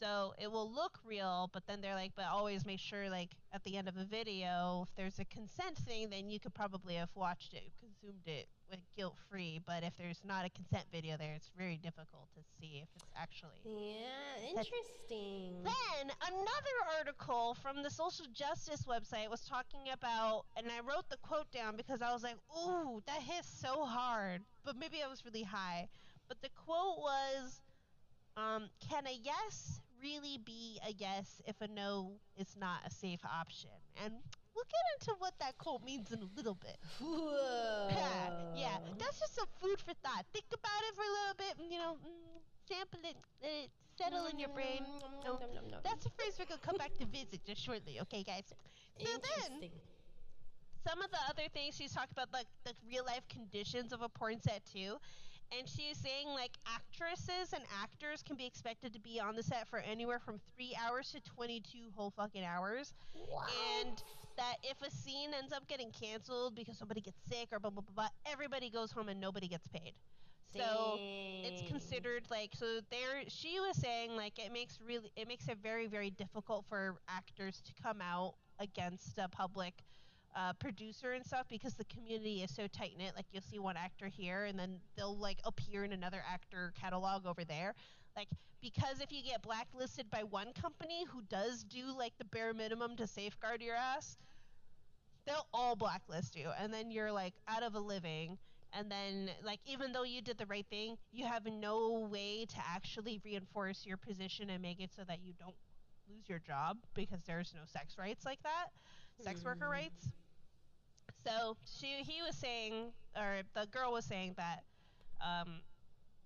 [0.00, 3.62] So it will look real, but then they're like, but always make sure, like, at
[3.64, 7.10] the end of a video, if there's a consent thing, then you could probably have
[7.14, 9.60] watched it, consumed it like guilt free.
[9.66, 13.10] But if there's not a consent video there, it's very difficult to see if it's
[13.16, 15.62] actually yeah, interesting.
[15.64, 21.18] then another article from the social justice website was talking about, and I wrote the
[21.18, 24.42] quote down because I was like, ooh, that hits so hard.
[24.64, 25.88] But maybe I was really high.
[26.28, 27.60] But the quote was,
[28.36, 33.20] um, can a yes really be a yes if a no is not a safe
[33.24, 33.70] option?
[34.02, 34.14] And
[34.54, 36.76] we'll get into what that quote means in a little bit.
[37.00, 37.88] Whoa.
[37.90, 40.24] Yeah, yeah, that's just some food for thought.
[40.32, 43.70] Think about it for a little bit, and, you know, mm, sample it, let it
[43.98, 44.84] settle in your brain.
[45.26, 45.38] Oh.
[45.84, 48.44] That's a phrase we're gonna come back to visit just shortly, okay, guys?
[48.98, 49.70] So then,
[50.86, 54.08] some of the other things she's talked about, like the real life conditions of a
[54.08, 54.96] porn set too,
[55.56, 59.68] and she's saying like actresses and actors can be expected to be on the set
[59.68, 64.02] for anywhere from three hours to twenty-two whole fucking hours, and
[64.36, 67.82] that if a scene ends up getting canceled because somebody gets sick or blah blah
[67.82, 69.94] blah, blah everybody goes home and nobody gets paid.
[70.52, 75.48] So it's considered like so there she was saying like it makes really it makes
[75.48, 79.74] it very very difficult for actors to come out against a public
[80.36, 83.12] uh, producer and stuff because the community is so tight knit.
[83.16, 87.26] Like you'll see one actor here and then they'll like appear in another actor catalog
[87.26, 87.74] over there.
[88.16, 88.28] Like
[88.60, 92.96] because if you get blacklisted by one company who does do like the bare minimum
[92.96, 94.16] to safeguard your ass
[95.26, 96.50] they'll all blacklist you.
[96.58, 98.38] And then you're like out of a living.
[98.72, 102.56] And then like even though you did the right thing you have no way to
[102.58, 105.56] actually reinforce your position and make it so that you don't
[106.08, 108.68] lose your job because there's no sex rights like that
[109.22, 109.72] sex worker Hmm.
[109.72, 110.08] rights
[111.26, 114.60] so she he was saying or the girl was saying that
[115.24, 115.60] um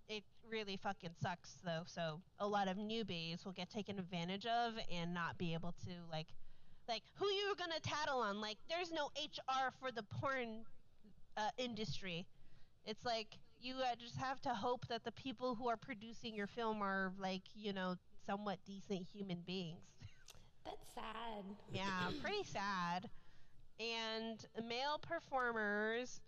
[0.09, 4.75] it really fucking sucks though so a lot of newbies will get taken advantage of
[4.93, 6.29] and not be able to like
[6.89, 10.65] like who you gonna tattle on like there's no hr for the porn
[11.37, 12.27] uh, industry
[12.85, 16.47] it's like you uh, just have to hope that the people who are producing your
[16.47, 17.95] film are like you know
[18.27, 19.81] somewhat decent human beings
[20.65, 21.45] That's sad.
[21.73, 23.09] yeah, pretty sad.
[23.81, 26.21] And male performers,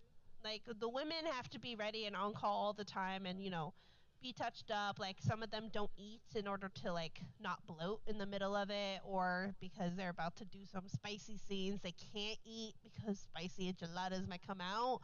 [0.44, 3.50] like the women have to be ready and on call all the time and, you
[3.50, 3.72] know,
[4.22, 4.98] be touched up.
[4.98, 8.56] Like some of them don't eat in order to like not bloat in the middle
[8.56, 11.80] of it or because they're about to do some spicy scenes.
[11.82, 15.00] They can't eat because spicy enchiladas might come out.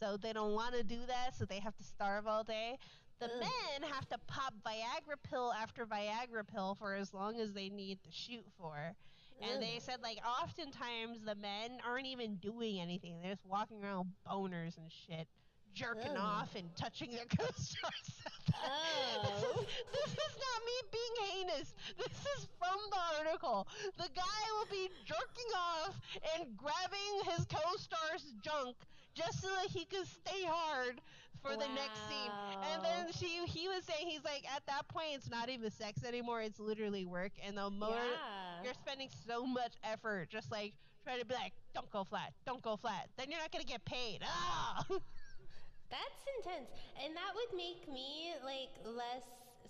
[0.00, 2.78] So they don't want to do that, so they have to starve all day.
[3.20, 3.40] The Ugh.
[3.40, 8.02] men have to pop Viagra pill after Viagra pill for as long as they need
[8.04, 8.94] to shoot for.
[9.42, 13.16] And they said like oftentimes the men aren't even doing anything.
[13.22, 15.26] They're just walking around boners and shit,
[15.74, 16.18] jerking Ugh.
[16.18, 18.08] off and touching their co-stars.
[18.54, 19.22] Oh.
[19.22, 19.64] this, is, oh.
[19.92, 21.74] this is not me being heinous.
[21.98, 23.66] This is from the article.
[23.98, 26.00] The guy will be jerking off
[26.36, 28.76] and grabbing his co-star's junk
[29.14, 31.00] just so that he can stay hard
[31.42, 32.30] for the next scene.
[32.72, 36.04] And then she he was saying he's like at that point it's not even sex
[36.04, 38.64] anymore, it's literally work and the more yeah.
[38.64, 40.72] you're spending so much effort just like
[41.04, 43.08] trying to be like, Don't go flat, don't go flat.
[43.16, 44.20] Then you're not gonna get paid.
[44.24, 44.84] Ah
[45.92, 46.70] That's intense.
[47.04, 49.24] And that would make me like less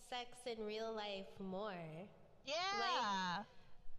[0.08, 1.74] sex in real life more.
[2.46, 3.42] Yeah.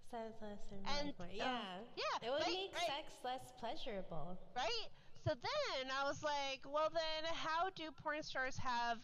[0.10, 1.28] Sex less in real And, life more.
[1.28, 1.60] um, Yeah.
[1.98, 2.28] yeah.
[2.28, 4.38] It would right, make right, sex less pleasurable.
[4.56, 4.88] right?
[5.26, 9.00] So then I was like, well then how do porn stars have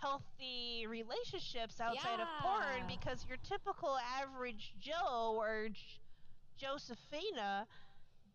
[0.00, 2.86] healthy relationships outside of porn?
[2.88, 6.00] Because your typical average Joe or J-
[6.58, 7.66] Josephina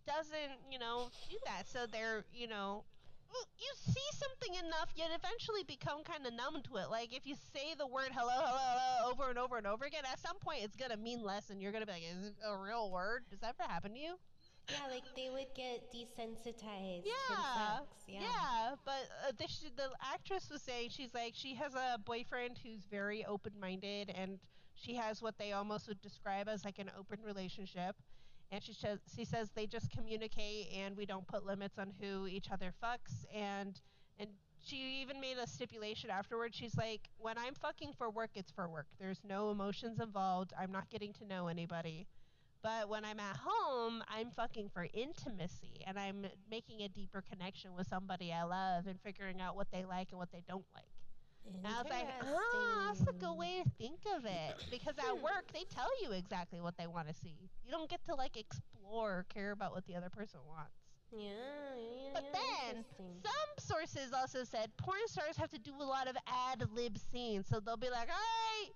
[0.07, 1.67] doesn't, you know, do that.
[1.67, 2.85] So they're, you know,
[3.57, 6.89] you see something enough, you'd eventually become kind of numb to it.
[6.89, 10.03] Like if you say the word hello, hello, hello over and over and over again,
[10.09, 12.55] at some point it's gonna mean less, and you're gonna be like, "Is it a
[12.57, 13.25] real word?
[13.29, 14.15] Does that ever happen to you?"
[14.69, 18.03] Yeah, like they would get desensitized Yeah, from sex.
[18.07, 18.75] Yeah.
[18.83, 24.11] but uh, the actress was saying she's like she has a boyfriend who's very open-minded,
[24.15, 24.39] and
[24.73, 27.95] she has what they almost would describe as like an open relationship.
[28.51, 32.27] And she says she says they just communicate, and we don't put limits on who
[32.27, 33.25] each other fucks.
[33.33, 33.79] And
[34.17, 34.29] and
[34.63, 36.55] she even made a stipulation afterwards.
[36.55, 38.87] She's like, when I'm fucking for work, it's for work.
[38.99, 40.53] There's no emotions involved.
[40.59, 42.07] I'm not getting to know anybody.
[42.65, 47.75] But when I'm at home, I'm fucking for intimacy and I'm making a deeper connection
[47.75, 50.85] with somebody I love and figuring out what they like and what they don't like.
[51.53, 54.55] And I was like, ah, that's a good way to think of it.
[54.69, 55.21] Because at Hmm.
[55.21, 57.49] work, they tell you exactly what they want to see.
[57.63, 60.73] You don't get to like explore or care about what the other person wants.
[61.11, 62.85] Yeah, yeah, But yeah, then,
[63.23, 67.47] some sources also said porn stars have to do a lot of ad lib scenes.
[67.47, 68.71] So they'll be like, all right,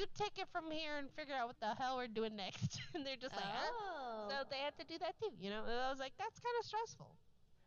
[0.00, 2.80] you take it from here and figure out what the hell we're doing next.
[2.94, 3.70] and they're just like, huh?
[3.70, 5.62] oh, So they have to do that too, you know?
[5.68, 7.14] And I was like, that's kind of stressful.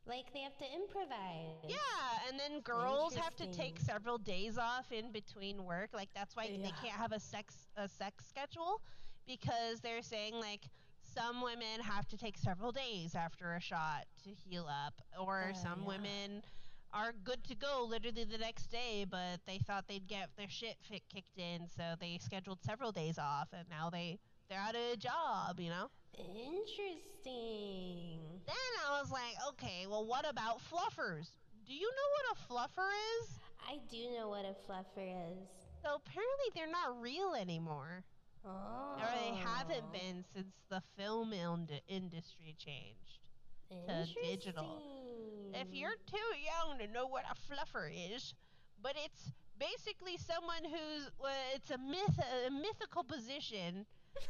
[0.06, 1.64] like they have to improvise.
[1.70, 5.92] Yeah, and then girls have to take several days off in between work.
[5.94, 8.82] Like that's why they can't have a sex a sex schedule
[9.28, 10.66] because they're saying like
[11.16, 15.60] some women have to take several days after a shot to heal up or Oh,
[15.62, 15.88] some yeah.
[15.88, 16.42] women
[16.94, 20.76] are good to go literally the next day but they thought they'd get their shit
[20.82, 24.20] fit kicked in so they scheduled several days off and now they
[24.50, 25.90] they're out of a job, you know?
[26.18, 28.20] Interesting.
[28.46, 28.56] Then
[28.88, 31.30] I was like, okay, well, what about fluffers?
[31.66, 32.90] Do you know what a fluffer
[33.22, 33.40] is?
[33.68, 35.48] I do know what a fluffer is.
[35.82, 38.04] So apparently they're not real anymore,
[38.46, 38.98] Oh.
[39.00, 39.92] or they haven't oh.
[39.92, 43.23] been since the film ind- industry changed.
[43.70, 44.82] To digital.
[45.54, 48.34] If you're too young to know what a fluffer is,
[48.82, 53.86] but it's basically someone who's well, it's a myth, a mythical position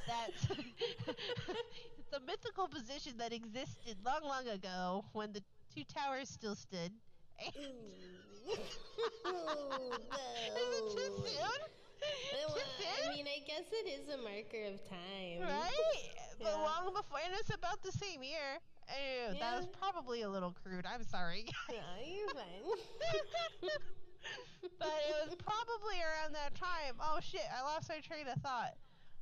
[0.07, 5.41] that's it's a mythical position that existed long, long ago when the
[5.73, 6.91] two towers still stood.
[7.57, 8.51] Ooh.
[10.57, 11.25] Is it too no.
[11.25, 11.61] soon?
[12.33, 12.57] Well,
[13.05, 15.39] I mean, I guess it is a marker of time.
[15.41, 16.11] Right?
[16.39, 18.59] But long before, and it's about the same year.
[18.89, 20.85] Ew, that was probably a little crude.
[20.85, 21.45] I'm sorry.
[21.69, 22.79] No, you're fine.
[24.79, 26.95] but it was probably around that time.
[27.01, 28.75] Oh shit, I lost my train of thought.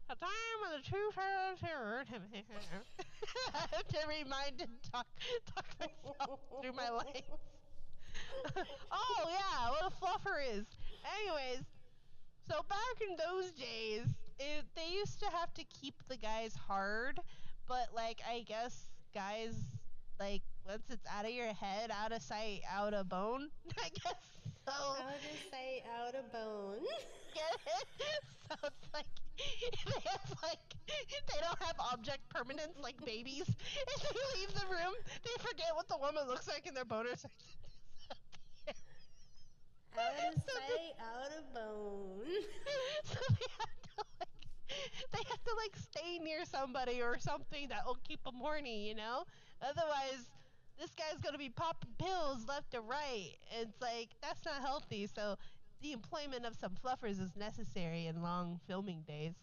[0.10, 2.04] The time of the two towers terror.
[3.56, 5.08] I have to remind and talk,
[5.56, 7.24] talk myself through my lines.
[8.92, 10.66] oh yeah, what a fluffer is.
[11.22, 11.64] Anyways,
[12.50, 14.08] so back in those days,
[14.40, 17.20] it, they used to have to keep the guys hard,
[17.68, 19.54] but like I guess guys
[20.20, 23.50] like once it's out of your head, out of sight, out of bone.
[23.80, 24.16] I guess
[24.68, 24.72] so.
[24.72, 26.86] Out of sight, out of bone.
[27.34, 27.44] Get
[28.00, 28.24] it?
[28.50, 29.08] So it's like
[29.38, 33.48] they have like they don't have object permanence like babies.
[33.48, 34.94] If they leave the room,
[35.24, 37.56] they forget what the woman looks like and their boner starts to.
[40.00, 42.26] Out of sight, out of bone.
[43.04, 44.31] so they have to like
[45.14, 48.96] they have to like stay near somebody or something that will keep them horny, you
[48.96, 49.24] know?
[49.62, 50.30] Otherwise,
[50.80, 53.34] this guy's gonna be popping pills left and right.
[53.60, 55.08] It's like that's not healthy.
[55.08, 55.36] So
[55.82, 59.36] the employment of some fluffers is necessary in long filming days.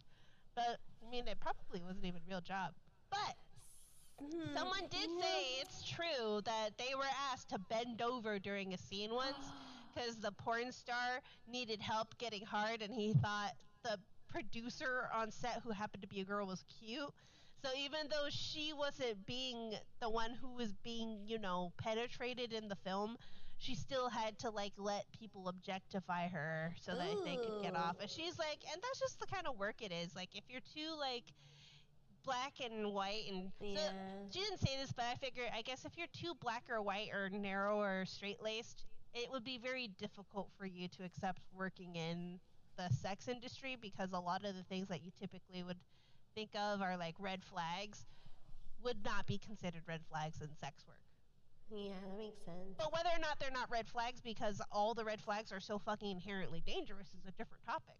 [0.54, 2.72] But I mean, it probably wasn't even a real job.
[3.10, 3.36] But
[4.20, 8.78] Hmm, someone did say it's true that they were asked to bend over during a
[8.78, 9.52] scene once
[9.94, 13.52] because the porn star needed help getting hard and he thought
[13.84, 13.98] the
[14.28, 17.12] producer on set who happened to be a girl was cute
[17.62, 22.68] So even though she wasn't being the one who was being, you know, penetrated in
[22.68, 23.16] the film,
[23.56, 27.96] she still had to like let people objectify her so that they could get off.
[28.00, 30.14] And she's like, and that's just the kind of work it is.
[30.14, 31.24] Like if you're too like
[32.24, 33.80] black and white and so
[34.30, 37.08] she didn't say this, but I figure I guess if you're too black or white
[37.12, 41.96] or narrow or straight laced, it would be very difficult for you to accept working
[41.96, 42.40] in
[42.78, 45.76] the sex industry because a lot of the things that you typically would
[46.34, 48.06] think of are like red flags
[48.82, 50.96] would not be considered red flags in sex work.
[51.70, 52.78] Yeah, that makes sense.
[52.78, 55.78] But whether or not they're not red flags because all the red flags are so
[55.78, 57.98] fucking inherently dangerous is a different topic.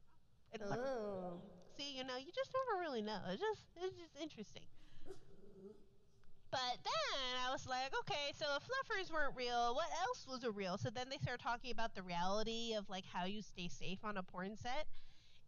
[0.53, 1.43] It's like- Oh.
[1.77, 3.21] see, you know, you just never really know.
[3.29, 4.63] It's just it's just interesting.
[6.51, 10.79] But then I was like, okay, so if fluffers weren't real, what else was real?
[10.79, 14.17] So then they started talking about the reality of like how you stay safe on
[14.17, 14.87] a porn set.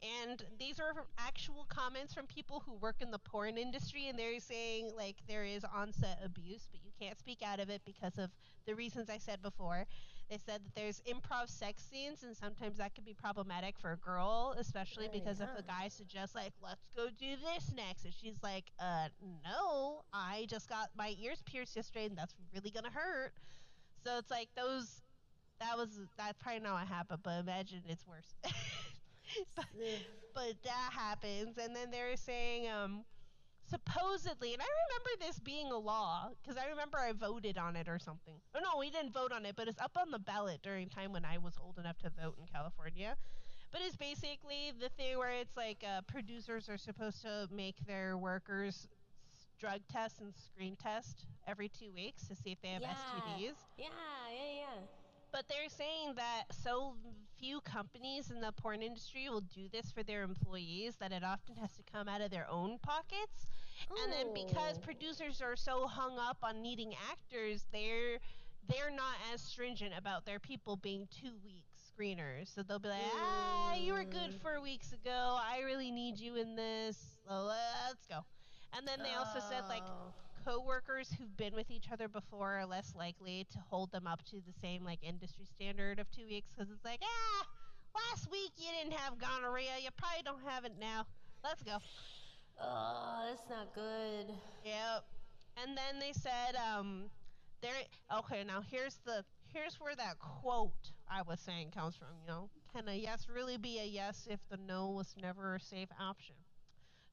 [0.03, 4.40] And these are actual comments from people who work in the porn industry, and they're
[4.40, 8.30] saying like there is onset abuse, but you can't speak out of it because of
[8.66, 9.86] the reasons I said before.
[10.31, 13.97] They said that there's improv sex scenes, and sometimes that could be problematic for a
[13.97, 18.43] girl, especially because if the guy suggests like, "Let's go do this next," and she's
[18.43, 19.09] like, "Uh,
[19.45, 23.35] no, I just got my ears pierced yesterday, and that's really gonna hurt."
[24.05, 25.03] So it's like those.
[25.61, 28.35] That was that's probably not what happened, but imagine it's worse.
[29.57, 29.66] but,
[30.35, 33.05] but that happens, and then they're saying, um,
[33.71, 37.89] supposedly, and I remember this being a law because I remember I voted on it
[37.89, 38.35] or something.
[38.55, 41.12] Oh no, we didn't vote on it, but it's up on the ballot during time
[41.12, 43.16] when I was old enough to vote in California.
[43.73, 48.18] But it's basically the thing where it's like uh, producers are supposed to make their
[48.18, 48.89] workers
[49.61, 52.89] drug test and screen test every two weeks to see if they have yeah.
[52.89, 53.55] STDs.
[53.79, 54.99] Yeah, yeah, yeah.
[55.33, 56.95] But they're saying that so
[57.39, 61.57] few companies in the porn industry will do this for their employees that it often
[61.57, 63.47] has to come out of their own pockets.
[64.03, 64.81] And then because Oh.
[64.83, 68.18] producers are so hung up on needing actors, they're
[68.68, 72.49] they're not as stringent about their people being two week screeners.
[72.55, 74.41] So they'll be like, ah, you were good Mm.
[74.43, 75.39] four weeks ago.
[75.41, 77.18] I really need you in this.
[77.26, 78.20] So let's go.
[78.72, 80.12] And then they also said like Oh.
[80.45, 84.36] Coworkers who've been with each other before are less likely to hold them up to
[84.36, 87.47] the same like industry standard of two weeks because it's like ah
[87.95, 91.07] last week you didn't have gonorrhea you probably don't have it now.
[91.43, 91.78] Let's go.
[92.61, 94.26] Oh, that's not good.
[94.64, 95.05] yep.
[95.57, 97.05] And then they said um
[97.62, 97.72] there
[98.18, 102.49] okay now here's the here's where that quote i was saying comes from you know?
[102.74, 106.36] Can a yes really be a yes if the no was never a safe option?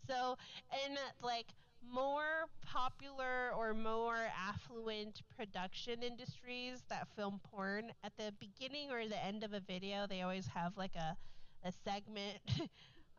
[0.07, 0.37] So
[0.85, 1.47] and like
[1.81, 9.23] more popular or more affluent production industries that film porn at the beginning or the
[9.23, 11.15] end of a video they always have like a
[11.63, 12.39] a segment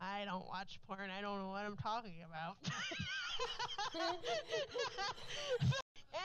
[0.00, 1.10] I don't watch porn.
[1.10, 2.56] I don't know what I'm talking about.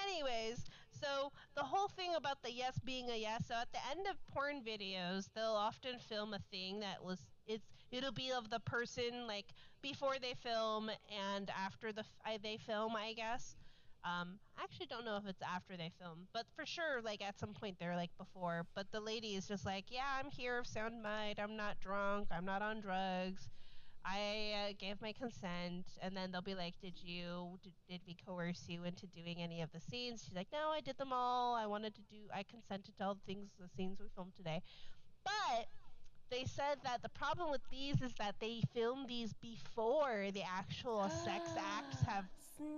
[0.06, 3.46] Anyways, so the whole thing about the yes being a yes.
[3.48, 7.73] So at the end of porn videos, they'll often film a thing that was it's
[7.94, 9.46] it'll be of the person like
[9.82, 10.90] before they film
[11.34, 13.56] and after the f- they film, I guess.
[14.06, 17.40] Um, I actually don't know if it's after they film, but for sure, like at
[17.40, 18.66] some point they're like before.
[18.76, 21.40] But the lady is just like, yeah, I'm here of sound mind.
[21.40, 22.28] I'm not drunk.
[22.32, 23.50] I'm not on drugs.
[24.06, 27.58] I uh, gave my consent, and then they'll be like, "Did you?
[27.64, 30.82] Did, did we coerce you into doing any of the scenes?" She's like, "No, I
[30.82, 31.56] did them all.
[31.56, 32.18] I wanted to do.
[32.36, 34.62] I consented to all the things, the scenes we filmed today."
[35.24, 35.68] But
[36.34, 41.08] they said that the problem with these is that they film these before the actual
[41.24, 42.26] sex ah, acts have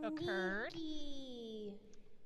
[0.03, 0.72] occurred.
[0.73, 1.73] Sneaky.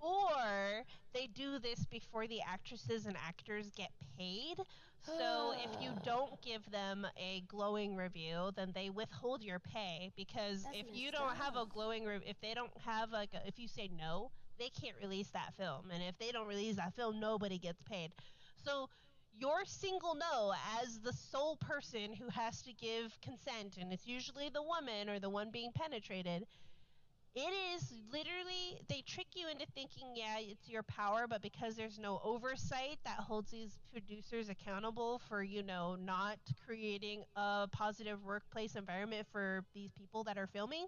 [0.02, 0.84] or
[1.14, 4.56] they do this before the actresses and actors get paid.
[5.06, 10.64] So if you don't give them a glowing review, then they withhold your pay because
[10.64, 13.60] That's if you don't have a glowing review, if they don't have like a, if
[13.60, 17.20] you say no, they can't release that film, and if they don't release that film,
[17.20, 18.12] nobody gets paid.
[18.66, 18.90] So
[19.40, 24.50] your single no as the sole person who has to give consent, and it's usually
[24.50, 26.46] the woman or the one being penetrated.
[27.36, 32.00] It is literally they trick you into thinking, yeah, it's your power, but because there's
[32.00, 38.76] no oversight that holds these producers accountable for, you know, not creating a positive workplace
[38.76, 40.88] environment for these people that are filming,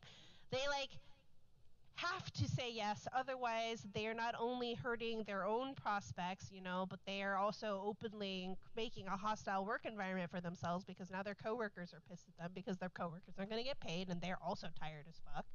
[0.52, 0.90] they like
[2.02, 6.86] have to say yes otherwise they are not only hurting their own prospects you know
[6.90, 11.36] but they are also openly making a hostile work environment for themselves because now their
[11.36, 14.40] coworkers are pissed at them because their coworkers aren't going to get paid and they're
[14.46, 15.46] also tired as fuck.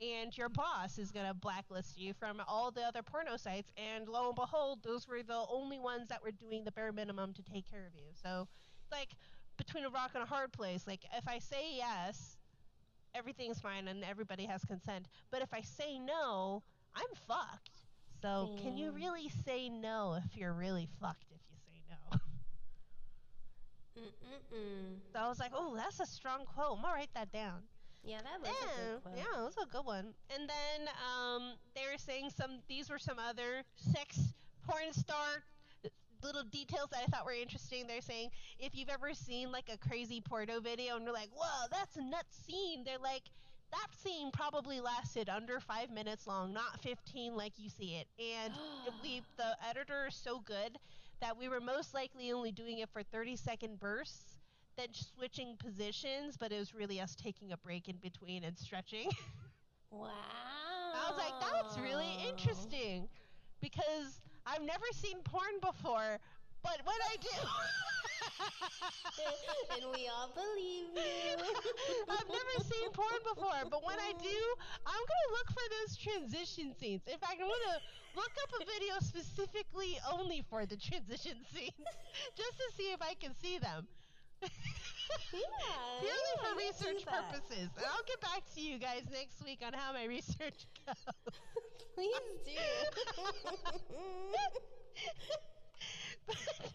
[0.00, 4.08] And your boss is going to blacklist you from all the other porno sites and
[4.08, 7.42] lo and behold those were the only ones that were doing the bare minimum to
[7.42, 8.10] take care of you.
[8.14, 8.48] So
[8.90, 9.10] like
[9.56, 12.31] between a rock and a hard place like if i say yes
[13.14, 15.06] everything's fine and everybody has consent.
[15.30, 16.62] But if I say no,
[16.94, 17.70] I'm fucked.
[18.20, 22.18] So can you really say no if you're really fucked if you say no?
[23.98, 24.98] Mm-mm-mm.
[25.12, 26.76] So I was like, oh, that's a strong quote.
[26.76, 27.62] I'm gonna write that down.
[28.04, 29.16] Yeah, that was a good quote.
[29.16, 30.14] yeah, it was a good one.
[30.34, 32.58] And then um, they were saying some.
[32.68, 34.18] These were some other sex
[34.66, 35.42] porn star
[36.22, 37.86] little details that I thought were interesting.
[37.86, 41.66] They're saying if you've ever seen like a crazy porno video and you're like, whoa,
[41.70, 42.84] that's a nuts scene.
[42.84, 43.22] They're like.
[43.70, 48.06] That scene probably lasted under five minutes long, not 15 like you see it.
[48.22, 48.52] And
[49.02, 50.76] we, the editor is so good
[51.22, 54.40] that we were most likely only doing it for 30 second bursts,
[54.76, 59.08] then switching positions, but it was really us taking a break in between and stretching.
[59.92, 60.08] Wow.
[60.94, 63.08] I was like, that's really interesting
[63.60, 66.18] because I've never seen porn before,
[66.62, 67.28] but when I do,
[69.76, 71.36] and we all believe you.
[72.10, 74.38] I've never seen porn before, but when I do,
[74.86, 77.02] I'm gonna look for those transition scenes.
[77.06, 77.80] In fact, I'm gonna
[78.16, 81.86] look up a video specifically only for the transition scenes,
[82.36, 83.86] just to see if I can see them.
[85.32, 85.40] Yeah,
[86.00, 87.68] Purely for research purposes.
[87.76, 90.96] And I'll get back to you guys next week on how my research goes.
[91.94, 92.14] Please
[92.44, 92.52] do.
[96.26, 96.36] But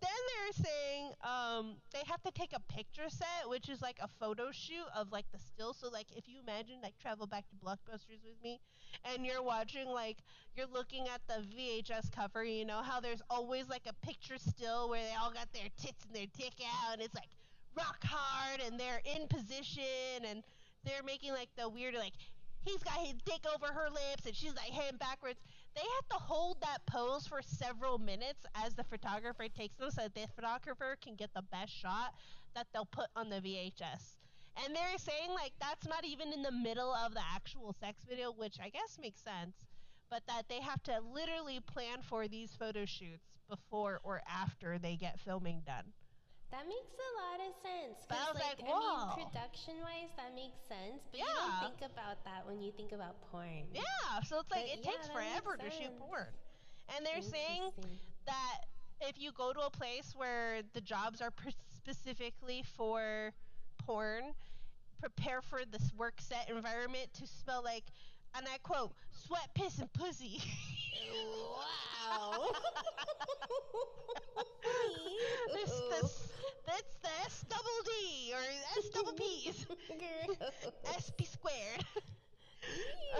[0.00, 4.08] then they're saying um, they have to take a picture set, which is like a
[4.08, 5.72] photo shoot of like the still.
[5.74, 8.60] So like if you imagine like travel back to Blockbusters with me,
[9.04, 10.18] and you're watching like
[10.56, 14.88] you're looking at the VHS cover, you know how there's always like a picture still
[14.88, 17.30] where they all got their tits and their dick out, and it's like
[17.76, 20.42] rock hard, and they're in position, and
[20.84, 22.14] they're making like the weird like
[22.64, 25.40] he's got his dick over her lips, and she's like hand backwards
[25.74, 30.02] they have to hold that pose for several minutes as the photographer takes them so
[30.02, 32.14] that the photographer can get the best shot
[32.54, 34.16] that they'll put on the VHS.
[34.64, 38.30] And they're saying like that's not even in the middle of the actual sex video,
[38.30, 39.56] which I guess makes sense,
[40.10, 44.94] but that they have to literally plan for these photo shoots before or after they
[44.94, 45.92] get filming done.
[46.54, 48.06] That makes a lot of sense.
[48.08, 49.16] But I was like, I whoa.
[49.18, 51.02] mean, production wise, that makes sense.
[51.10, 53.66] But you don't think about that when you think about porn.
[53.74, 53.82] Yeah,
[54.22, 56.30] so it's like But it yeah, takes forever to shoot porn.
[56.94, 57.74] And they're saying
[58.26, 58.70] that
[59.00, 61.32] if you go to a place where the jobs are
[61.74, 63.32] specifically for
[63.84, 64.22] porn,
[65.00, 67.84] prepare for this work set environment to smell like,
[68.36, 70.40] and I quote, sweat, piss, and pussy.
[72.14, 72.46] Wow.
[75.54, 76.28] This, this,
[76.66, 78.42] that's the S double D or
[78.78, 79.66] S double P's.
[80.98, 81.84] SP squared.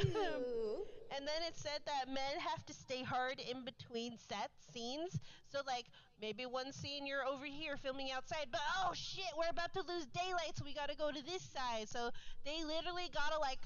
[0.02, 0.86] Ew.
[1.16, 5.20] And then it said that men have to stay hard in between set scenes.
[5.46, 5.86] So like
[6.20, 10.06] maybe one scene you're over here filming outside, but oh shit, we're about to lose
[10.06, 11.88] daylight, so we gotta go to this side.
[11.88, 12.10] So
[12.44, 13.60] they literally gotta like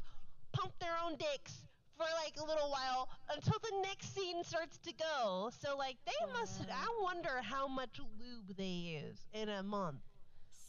[0.52, 1.67] pump their own dicks
[1.98, 5.50] for like a little while until the next scene starts to go.
[5.60, 10.00] So like they must I wonder how much lube they use in a month.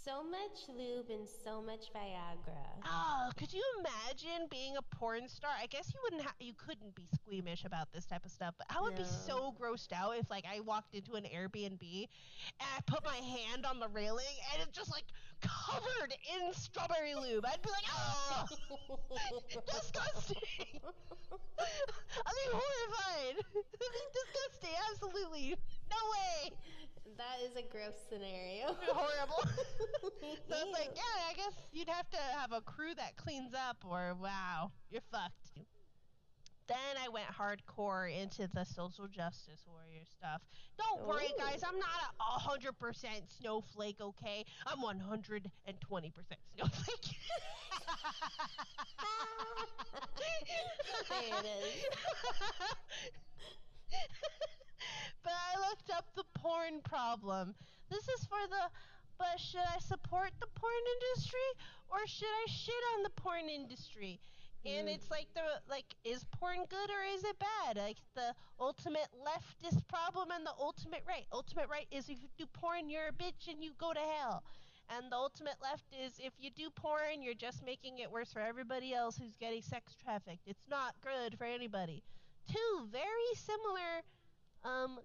[0.06, 2.82] So much lube and so much Viagra.
[2.86, 5.52] Oh, could you imagine being a porn star?
[5.62, 8.68] I guess you wouldn't ha- you couldn't be squeamish about this type of stuff, but
[8.76, 12.82] I would be so grossed out if like I walked into an Airbnb and I
[12.86, 15.04] put my hand on the railing and it's just like
[15.42, 17.46] covered in strawberry lube.
[17.46, 18.46] I'd be like, oh,
[19.68, 20.80] disgusting.
[21.60, 23.36] I'd be horrified.
[23.36, 24.76] It'd be disgusting.
[24.92, 25.56] Absolutely,
[25.92, 26.52] no way.
[27.18, 28.76] that is a gross scenario.
[28.88, 29.44] Horrible.
[30.48, 33.78] So it's like, yeah, I guess you'd have to have a crew that cleans up,
[33.88, 35.52] or wow, you're fucked.
[36.68, 40.42] Then I went hardcore into the social justice warrior stuff.
[40.78, 41.90] Don't worry, guys, I'm not
[42.20, 43.98] a hundred percent snowflake.
[44.02, 47.16] Okay, I'm one hundred and twenty percent snowflake.
[51.10, 51.86] There it is.
[55.24, 57.56] but I looked up the porn problem.
[57.90, 58.70] This is for the.
[59.18, 61.50] But should I support the porn industry
[61.90, 64.20] or should I shit on the porn industry?
[64.66, 64.96] And Mm.
[64.96, 67.76] it's like the like is porn good or is it bad?
[67.78, 71.26] Like the ultimate leftist problem and the ultimate right.
[71.34, 74.44] Ultimate right is if you do porn you're a bitch and you go to hell.
[74.90, 78.40] And the ultimate left is if you do porn you're just making it worse for
[78.40, 80.48] everybody else who's getting sex trafficked.
[80.48, 82.04] It's not good for anybody.
[82.50, 84.02] Two very similar
[84.66, 85.00] um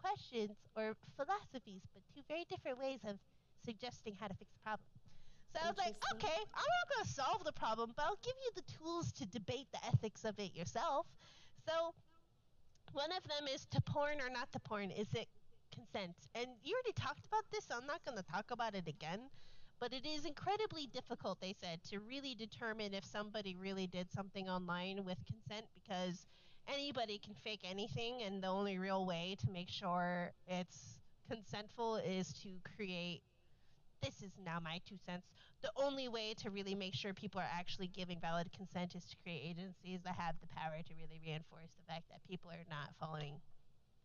[0.00, 3.18] questions or philosophies, but two very different ways of
[3.64, 4.86] suggesting how to fix the problem.
[5.52, 8.36] So I was like, okay, I'm not going to solve the problem, but I'll give
[8.44, 11.06] you the tools to debate the ethics of it yourself.
[11.66, 11.94] So
[12.92, 14.90] one of them is to porn or not to porn.
[14.90, 15.26] Is it
[15.74, 16.14] consent?
[16.34, 19.30] And you already talked about this, so I'm not going to talk about it again.
[19.80, 24.48] But it is incredibly difficult, they said, to really determine if somebody really did something
[24.48, 26.26] online with consent because
[26.68, 30.98] anybody can fake anything, and the only real way to make sure it's
[31.30, 33.22] consentful is to create.
[34.02, 35.26] This is now my two cents.
[35.60, 39.16] The only way to really make sure people are actually giving valid consent is to
[39.16, 42.90] create agencies that have the power to really reinforce the fact that people are not
[43.00, 43.34] following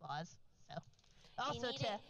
[0.02, 0.36] laws.
[0.68, 0.78] So,
[1.38, 2.00] also to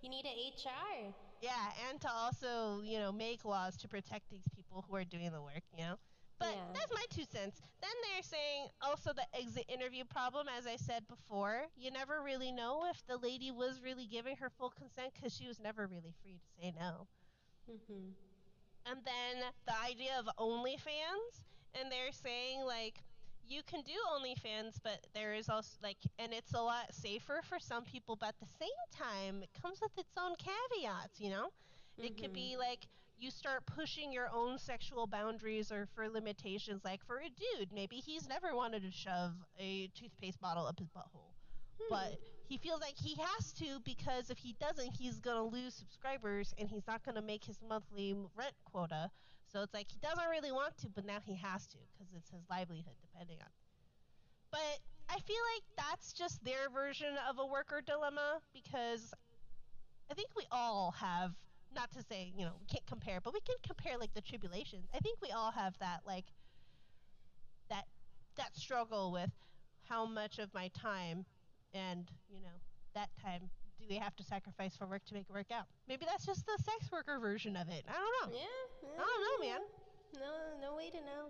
[0.00, 1.14] you need an HR.
[1.40, 5.32] yeah, and to also, you know, make laws to protect these people who are doing
[5.32, 5.96] the work, you know?
[6.38, 6.72] But Yeah.
[6.72, 7.60] that's my two cents.
[7.80, 11.66] Then they're saying also the exit interview problem, as I said before.
[11.76, 15.46] You never really know if the lady was really giving her full consent because she
[15.46, 17.06] was never really free to say no.
[17.70, 18.10] Mm-hmm.
[18.86, 21.44] And then the idea of OnlyFans,
[21.74, 22.98] and they're saying like
[23.46, 27.58] you can do OnlyFans, but there is also like, and it's a lot safer for
[27.58, 31.50] some people, but at the same time, it comes with its own caveats, you know?
[31.98, 32.86] It could be like
[33.24, 37.96] you start pushing your own sexual boundaries or for limitations, like for a dude, maybe
[37.96, 41.32] he's never wanted to shove a toothpaste bottle up his butthole
[41.78, 41.86] hmm.
[41.90, 46.54] but he feels like he has to because if he doesn't, he's gonna lose subscribers
[46.58, 49.10] and he's not gonna make his monthly rent quota.
[49.50, 52.30] So it's like he doesn't really want to, but now he has to because it's
[52.30, 53.48] his livelihood depending on.
[54.50, 54.78] But
[55.08, 59.12] I feel like that's just their version of a worker dilemma because
[60.10, 61.32] I think we all have.
[61.74, 64.86] Not to say you know we can't compare, but we can compare like the tribulations.
[64.94, 66.26] I think we all have that like
[67.68, 67.84] that
[68.36, 69.30] that struggle with
[69.88, 71.24] how much of my time
[71.72, 72.56] and you know
[72.94, 76.04] that time do we have to sacrifice for work to make it work out maybe
[76.06, 79.02] that's just the sex worker version of it i don't know Yeah.
[79.02, 79.60] i don't know man
[80.14, 81.28] No, no way to know.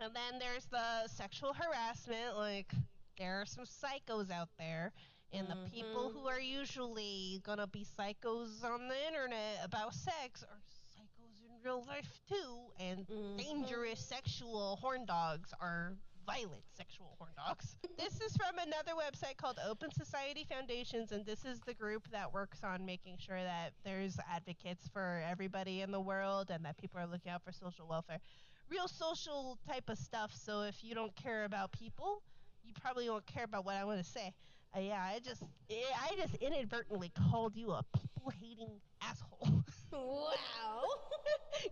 [0.00, 2.72] and then there's the sexual harassment like
[3.18, 4.92] there are some psychos out there
[5.32, 6.12] and the people Mhm.
[6.12, 10.60] who are usually gonna be psychos on the internet about sex are
[10.96, 13.36] psychos in real life too and Mhm.
[13.38, 15.96] dangerous sexual horn dogs are
[16.26, 17.76] violent sexual horn dogs.
[17.98, 22.32] this is from another website called Open Society Foundations, and this is the group that
[22.32, 27.00] works on making sure that there's advocates for everybody in the world and that people
[27.00, 28.20] are looking out for social welfare.
[28.68, 32.22] Real social type of stuff, so if you don't care about people,
[32.62, 34.32] you probably won't care about what I want to say.
[34.76, 39.64] Uh, yeah, I just I just inadvertently called you a people hating asshole.
[39.92, 40.86] Wow.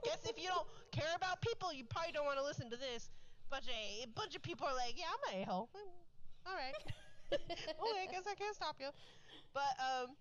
[0.02, 3.10] Guess if you don't care about people, you probably don't want to listen to this.
[3.48, 5.68] Bunch of a bunch of people are like, yeah, I'm an a-hole.
[5.70, 6.74] Mm, All right.
[7.32, 8.88] okay, I guess I can't stop you.
[9.54, 10.16] But um,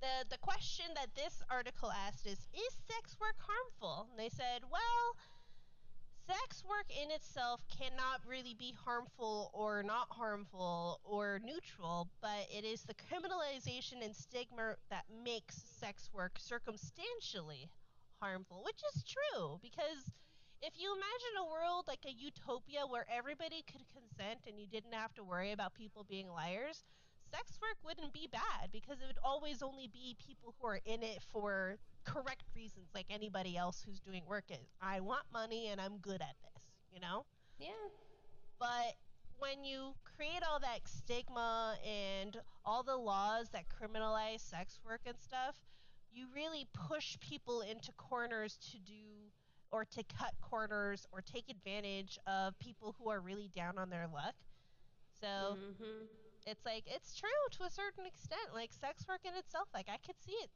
[0.00, 4.08] the the question that this article asked is, is sex work harmful?
[4.10, 5.14] And they said, well,
[6.28, 12.64] sex work in itself cannot really be harmful or not harmful or neutral, but it
[12.64, 17.70] is the criminalization and stigma that makes sex work circumstantially
[18.20, 20.04] harmful, which is true because
[20.60, 24.92] if you imagine a world like a utopia where everybody could consent and you didn't
[24.94, 26.84] have to worry about people being liars,
[27.32, 31.02] sex work wouldn't be bad because it would always only be people who are in
[31.02, 34.74] it for correct reasons like anybody else who's doing work is.
[34.80, 36.62] I want money and I'm good at this,
[36.92, 37.26] you know?
[37.58, 37.88] yeah.
[38.58, 38.94] But
[39.38, 45.18] when you create all that stigma and all the laws that criminalize sex work and
[45.20, 45.56] stuff,
[46.10, 49.30] you really push people into corners to do
[49.70, 54.06] or to cut corners or take advantage of people who are really down on their
[54.08, 54.34] luck.
[55.20, 56.06] So Mm-hmm.
[56.46, 58.54] it's like it's true to a certain extent.
[58.54, 60.50] Like sex work in itself, like I could see it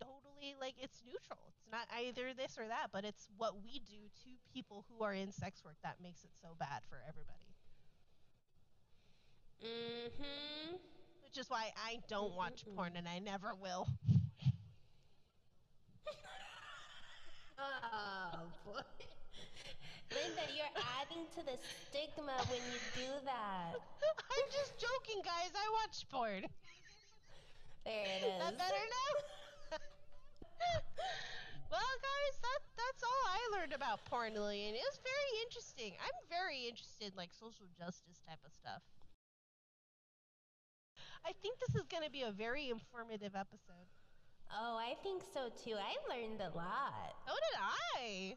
[0.00, 1.38] totally like it's neutral.
[1.48, 5.14] It's not either this or that, but it's what we do to people who are
[5.14, 7.54] in sex work that makes it so bad for everybody.
[9.64, 10.76] Mm-hmm.
[11.24, 12.76] Which is why I don't watch Mm-mm-mm.
[12.76, 13.88] porn and I never will.
[17.60, 18.80] Oh boy.
[20.10, 23.74] Linda, you're adding to the stigma when you do that.
[24.32, 25.50] I'm just joking, guys.
[25.54, 26.44] I watch porn.
[27.84, 28.38] There it is.
[28.38, 29.12] That better now?
[31.72, 34.74] well, guys, that that's all I learned about porn, Lillian.
[34.74, 35.92] It was very interesting.
[36.00, 38.82] I'm very interested in like social justice type of stuff.
[41.26, 43.88] I think this is going to be a very informative episode.
[44.48, 45.76] Oh, I think so too.
[45.76, 47.12] I learned a lot.
[47.26, 48.36] So did I.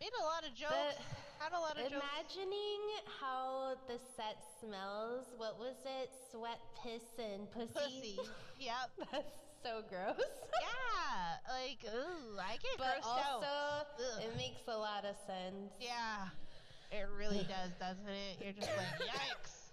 [0.00, 1.00] Made a lot of jokes.
[1.38, 2.04] had a lot of jokes.
[2.04, 2.80] Imagining
[3.20, 5.32] how the set smells.
[5.38, 6.10] What was it?
[6.30, 7.72] Sweat, piss, and pussy.
[7.72, 8.18] Pussy.
[8.60, 8.92] yep.
[9.10, 10.16] That's so gross.
[10.62, 11.52] Yeah.
[11.52, 13.86] Like, ooh, I get but grossed also, out.
[14.22, 15.72] It makes a lot of sense.
[15.80, 16.28] Yeah.
[16.90, 18.38] It really does, doesn't it?
[18.42, 19.72] You're just like, yikes.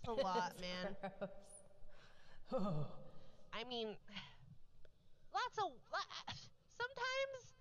[0.00, 0.96] It's a lot, It's man.
[1.18, 2.60] gross.
[3.52, 3.88] I mean,
[5.34, 5.72] lots of.
[6.76, 7.54] Sometimes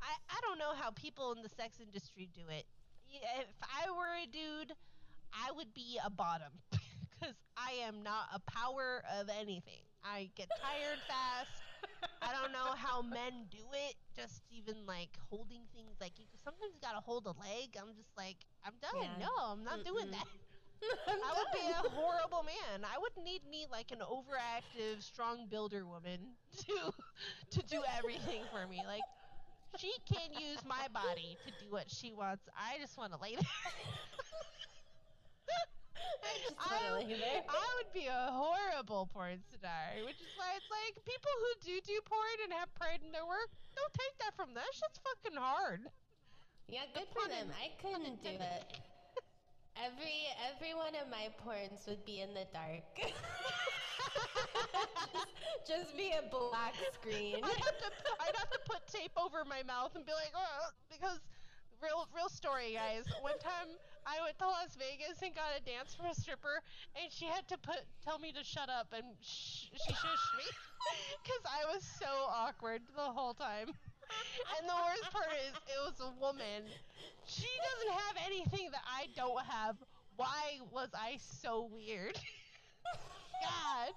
[0.00, 2.64] I I don't know how people in the sex industry do it.
[3.08, 4.72] Yeah, If I were a dude,
[5.32, 9.82] I would be a bottom because I am not a power of anything.
[10.04, 11.64] I get tired fast.
[12.22, 13.94] I don't know how men do it.
[14.16, 17.76] Just even like holding things, like you sometimes you gotta hold a leg.
[17.78, 18.90] I'm just like, I'm done.
[18.92, 19.18] Yeah.
[19.18, 20.12] No, I'm not doing Mm-mm.
[20.12, 20.26] that.
[21.22, 22.84] I would be a horrible man.
[22.84, 26.36] I would need me like an overactive, strong builder woman
[26.66, 26.92] to
[27.50, 28.84] to do everything for me.
[28.86, 29.06] Like
[29.76, 32.48] she can use my body to do what she wants.
[32.56, 33.44] I just want to lay there.
[36.58, 37.42] I, wanna lay there.
[37.48, 41.74] I would be a horrible porn star, which is why it's like people who do
[41.84, 44.62] do porn and have pride in their work don't take that from them.
[44.62, 45.80] That shit's fucking hard.
[46.68, 47.52] Yeah, good for them.
[47.60, 48.64] I couldn't do it.
[49.74, 52.86] Every every one of my porns would be in the dark.
[55.66, 57.42] just, just be a black screen.
[57.42, 57.90] I'd have to
[58.22, 61.18] I'd have to put tape over my mouth and be like, oh, because
[61.82, 63.04] real real story, guys.
[63.20, 63.74] One time
[64.06, 66.60] I went to Las Vegas and got a dance from a stripper,
[67.00, 70.44] and she had to put tell me to shut up, and sh- she shushed me
[71.22, 73.68] because I was so awkward the whole time.
[74.60, 76.68] And the worst part is, it was a woman.
[77.26, 79.76] She doesn't have anything that I don't have.
[80.16, 82.14] Why was I so weird?
[83.42, 83.90] God,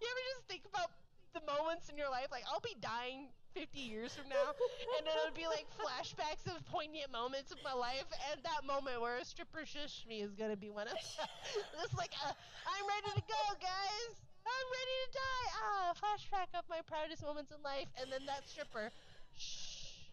[0.00, 0.90] you ever just think about
[1.34, 2.28] the moments in your life?
[2.30, 4.52] Like, I'll be dying 50 years from now,
[4.98, 9.00] and then it'll be like flashbacks of poignant moments of my life, and that moment
[9.00, 11.28] where a stripper shushed me is gonna be one of them.
[11.84, 14.12] it's like, uh, I'm ready to go, guys.
[14.48, 15.48] I'm ready to die.
[15.60, 18.90] Ah, flashback of my proudest moments in life, and then that stripper,
[19.36, 20.08] shh.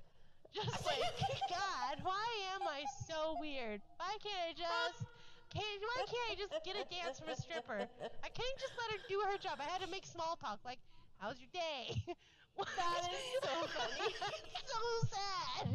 [0.56, 1.04] Just like,
[1.52, 3.82] God, why am I so weird?
[3.98, 5.04] Why can't I just,
[5.52, 7.88] can't, why can't I just get a dance from a stripper?
[8.24, 9.60] I can't just let her do her job.
[9.60, 10.80] I had to make small talk, like,
[11.20, 11.96] how's your day?
[12.56, 12.68] What?
[12.78, 14.16] That is so funny.
[14.72, 15.68] so sad.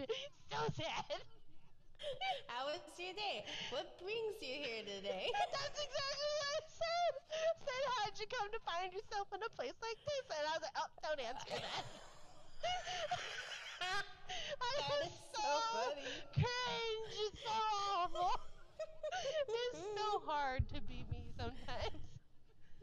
[0.51, 1.21] So sad.
[2.49, 3.45] How was your day?
[3.71, 5.29] What brings you here today?
[5.55, 7.13] That's exactly what I said.
[7.61, 10.25] Said, how'd you come to find yourself in a place like this?
[10.33, 11.85] And I was like, oh, don't answer that.
[14.61, 16.13] I That is so, so funny.
[16.35, 17.17] cringe.
[17.29, 17.57] It's so
[17.97, 18.33] awful.
[19.49, 22.10] it's so hard to be me sometimes.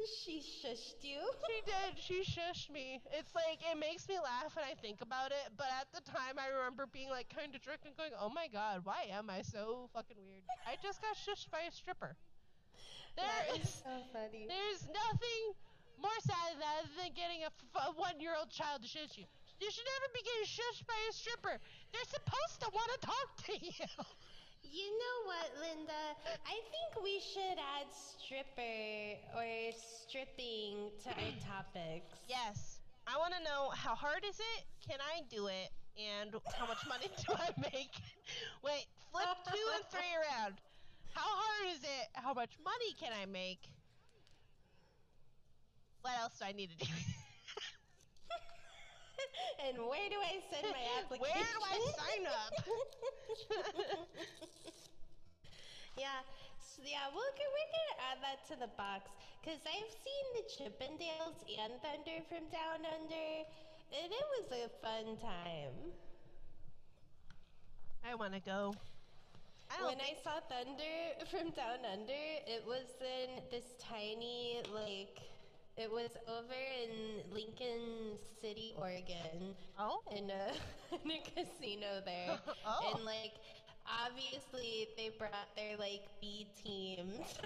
[0.06, 1.20] She shushed you.
[1.48, 1.98] She did.
[2.00, 3.02] She shushed me.
[3.12, 6.38] It's like it makes me laugh when I think about it, but at the time
[6.38, 9.42] I remember being like kind of drunk and going, "Oh my god, why am I
[9.42, 12.16] so fucking weird?" I just got shushed by a stripper.
[13.16, 14.46] There That is so funny.
[14.48, 15.44] there's nothing
[15.98, 19.26] more sad than that than getting a, f- a one-year-old child to shush you.
[19.60, 21.58] You should never be getting shushed by a stripper.
[21.92, 23.88] They're supposed to want to talk to you.
[24.72, 26.04] You know what, Linda?
[26.46, 32.20] I think we should add stripper or stripping to our topics.
[32.28, 32.80] Yes.
[33.08, 34.62] I want to know how hard is it?
[34.88, 35.72] Can I do it?
[35.98, 37.96] And how much money do I make?
[38.64, 40.56] Wait, flip two and three around.
[41.14, 42.08] How hard is it?
[42.14, 43.62] How much money can I make?
[46.02, 46.92] What else do I need to do?
[49.68, 51.34] and where do I send my application?
[51.34, 52.52] Where do I sign up?
[55.98, 56.22] yeah,
[56.60, 59.10] so yeah, we'll, g- we're gonna add that to the box
[59.42, 63.30] because I've seen the Chippendales and Thunder from Down Under,
[63.96, 65.94] and it was a fun time.
[68.06, 68.74] I want to go.
[69.70, 75.20] I When I saw Thunder from Down Under, it was in this tiny, like,
[75.78, 80.02] it was over in Lincoln City, Oregon, Oh.
[80.12, 80.52] in a,
[81.06, 82.38] in a casino there.
[82.66, 82.94] Oh.
[82.96, 83.34] And, like,
[84.06, 87.16] obviously they brought their, like, B teams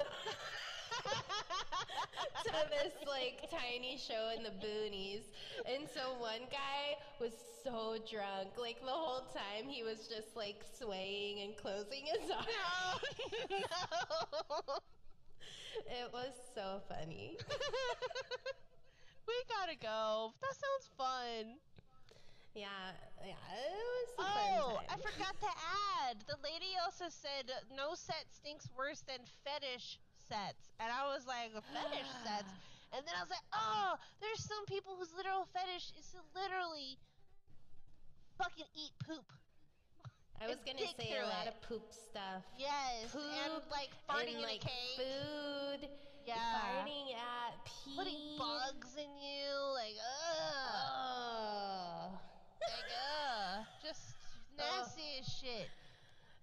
[2.46, 5.24] to this, like, tiny show in the boonies.
[5.66, 7.34] And so one guy was
[7.64, 8.58] so drunk.
[8.58, 12.46] Like, the whole time he was just, like, swaying and closing his eyes.
[13.50, 13.58] no.
[14.50, 14.80] no.
[15.88, 17.38] It was so funny.
[19.28, 20.34] we gotta go.
[20.42, 21.60] That sounds fun.
[22.54, 22.92] Yeah,
[23.24, 25.52] yeah, it was Oh, I forgot to
[26.04, 26.20] add.
[26.28, 31.54] The lady also said no set stinks worse than fetish sets, and I was like,
[31.54, 32.52] fetish sets.
[32.92, 37.00] And then I was like, oh, there's some people whose literal fetish is to literally
[38.38, 39.24] fucking eat poop.
[40.42, 41.54] I was gonna say a lot it.
[41.54, 42.42] of poop stuff.
[42.58, 44.98] Yes, and like farting and, in like a cake.
[44.98, 45.90] food,
[46.26, 46.36] Yeah.
[46.58, 47.96] farting at pee.
[47.96, 50.82] Putting bugs in you, like, ugh.
[50.90, 52.20] Oh.
[52.66, 53.66] Like, ugh.
[53.84, 54.18] Just
[54.58, 55.70] nasty as shit.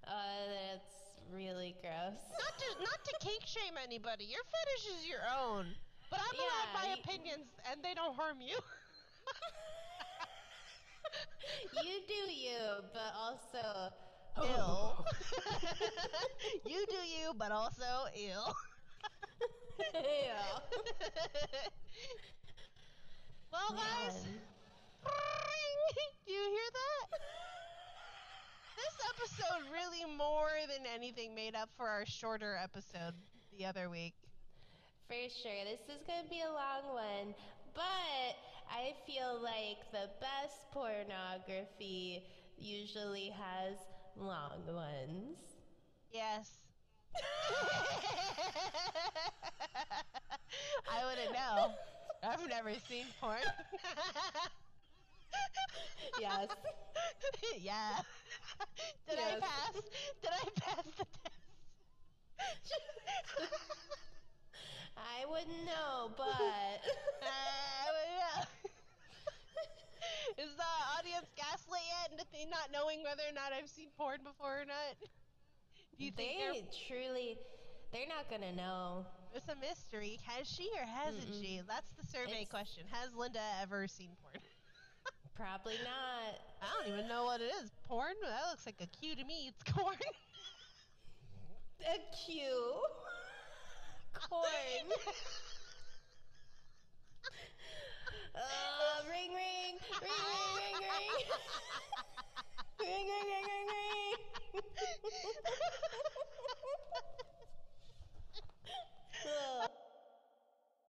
[0.07, 0.95] Uh, that's
[1.35, 2.23] really gross.
[2.39, 4.25] Not to not to kink shame anybody.
[4.25, 5.67] Your fetish is your own.
[6.11, 8.57] But I'm allowed my opinions and they don't harm you.
[11.85, 13.93] you do you, but also
[14.37, 14.57] oh.
[14.57, 15.05] ill.
[16.67, 18.55] you do you, but also ill.
[19.95, 20.59] yeah.
[23.53, 24.27] well, guys,
[26.27, 27.19] do you hear that?
[28.77, 33.15] This episode really more than anything made up for our shorter episode
[33.57, 34.15] the other week.
[35.09, 35.65] For sure.
[35.65, 37.35] This is going to be a long one,
[37.75, 38.37] but
[38.71, 42.23] I feel like the best pornography
[42.57, 43.77] usually has
[44.17, 45.39] long ones.
[46.13, 46.51] Yes.
[50.91, 51.73] I wouldn't know.
[52.23, 53.39] I've never seen porn.
[56.21, 56.49] yes.
[57.61, 58.01] yeah.
[59.09, 59.73] Did I pass?
[60.23, 61.33] Did I pass the test?
[64.99, 66.27] I wouldn't know, but
[67.23, 68.43] I wouldn't know.
[70.45, 74.19] Is the audience gaslit yet into th- not knowing whether or not I've seen porn
[74.23, 74.95] before or not?
[75.99, 77.39] Do you think they truly
[77.93, 79.07] they're not going to know.
[79.35, 80.19] It's a mystery?
[80.27, 81.41] Has she or hasn't Mm-mm.
[81.43, 81.61] she?
[81.67, 82.85] That's the survey It's- question.
[82.93, 84.39] Has Linda ever seen porn?
[85.35, 86.39] Probably not.
[86.63, 87.71] I don't even know what it is.
[87.87, 88.15] Porn?
[88.23, 89.49] That looks like a Q to me.
[89.53, 89.97] It's corn.
[91.87, 92.75] A cue
[94.19, 94.87] coin.
[98.35, 101.27] Uh, ring, ring, ring, ring, ring, ring.
[102.81, 104.19] ring, ring, ring, ring, ring.
[109.65, 109.88] uh.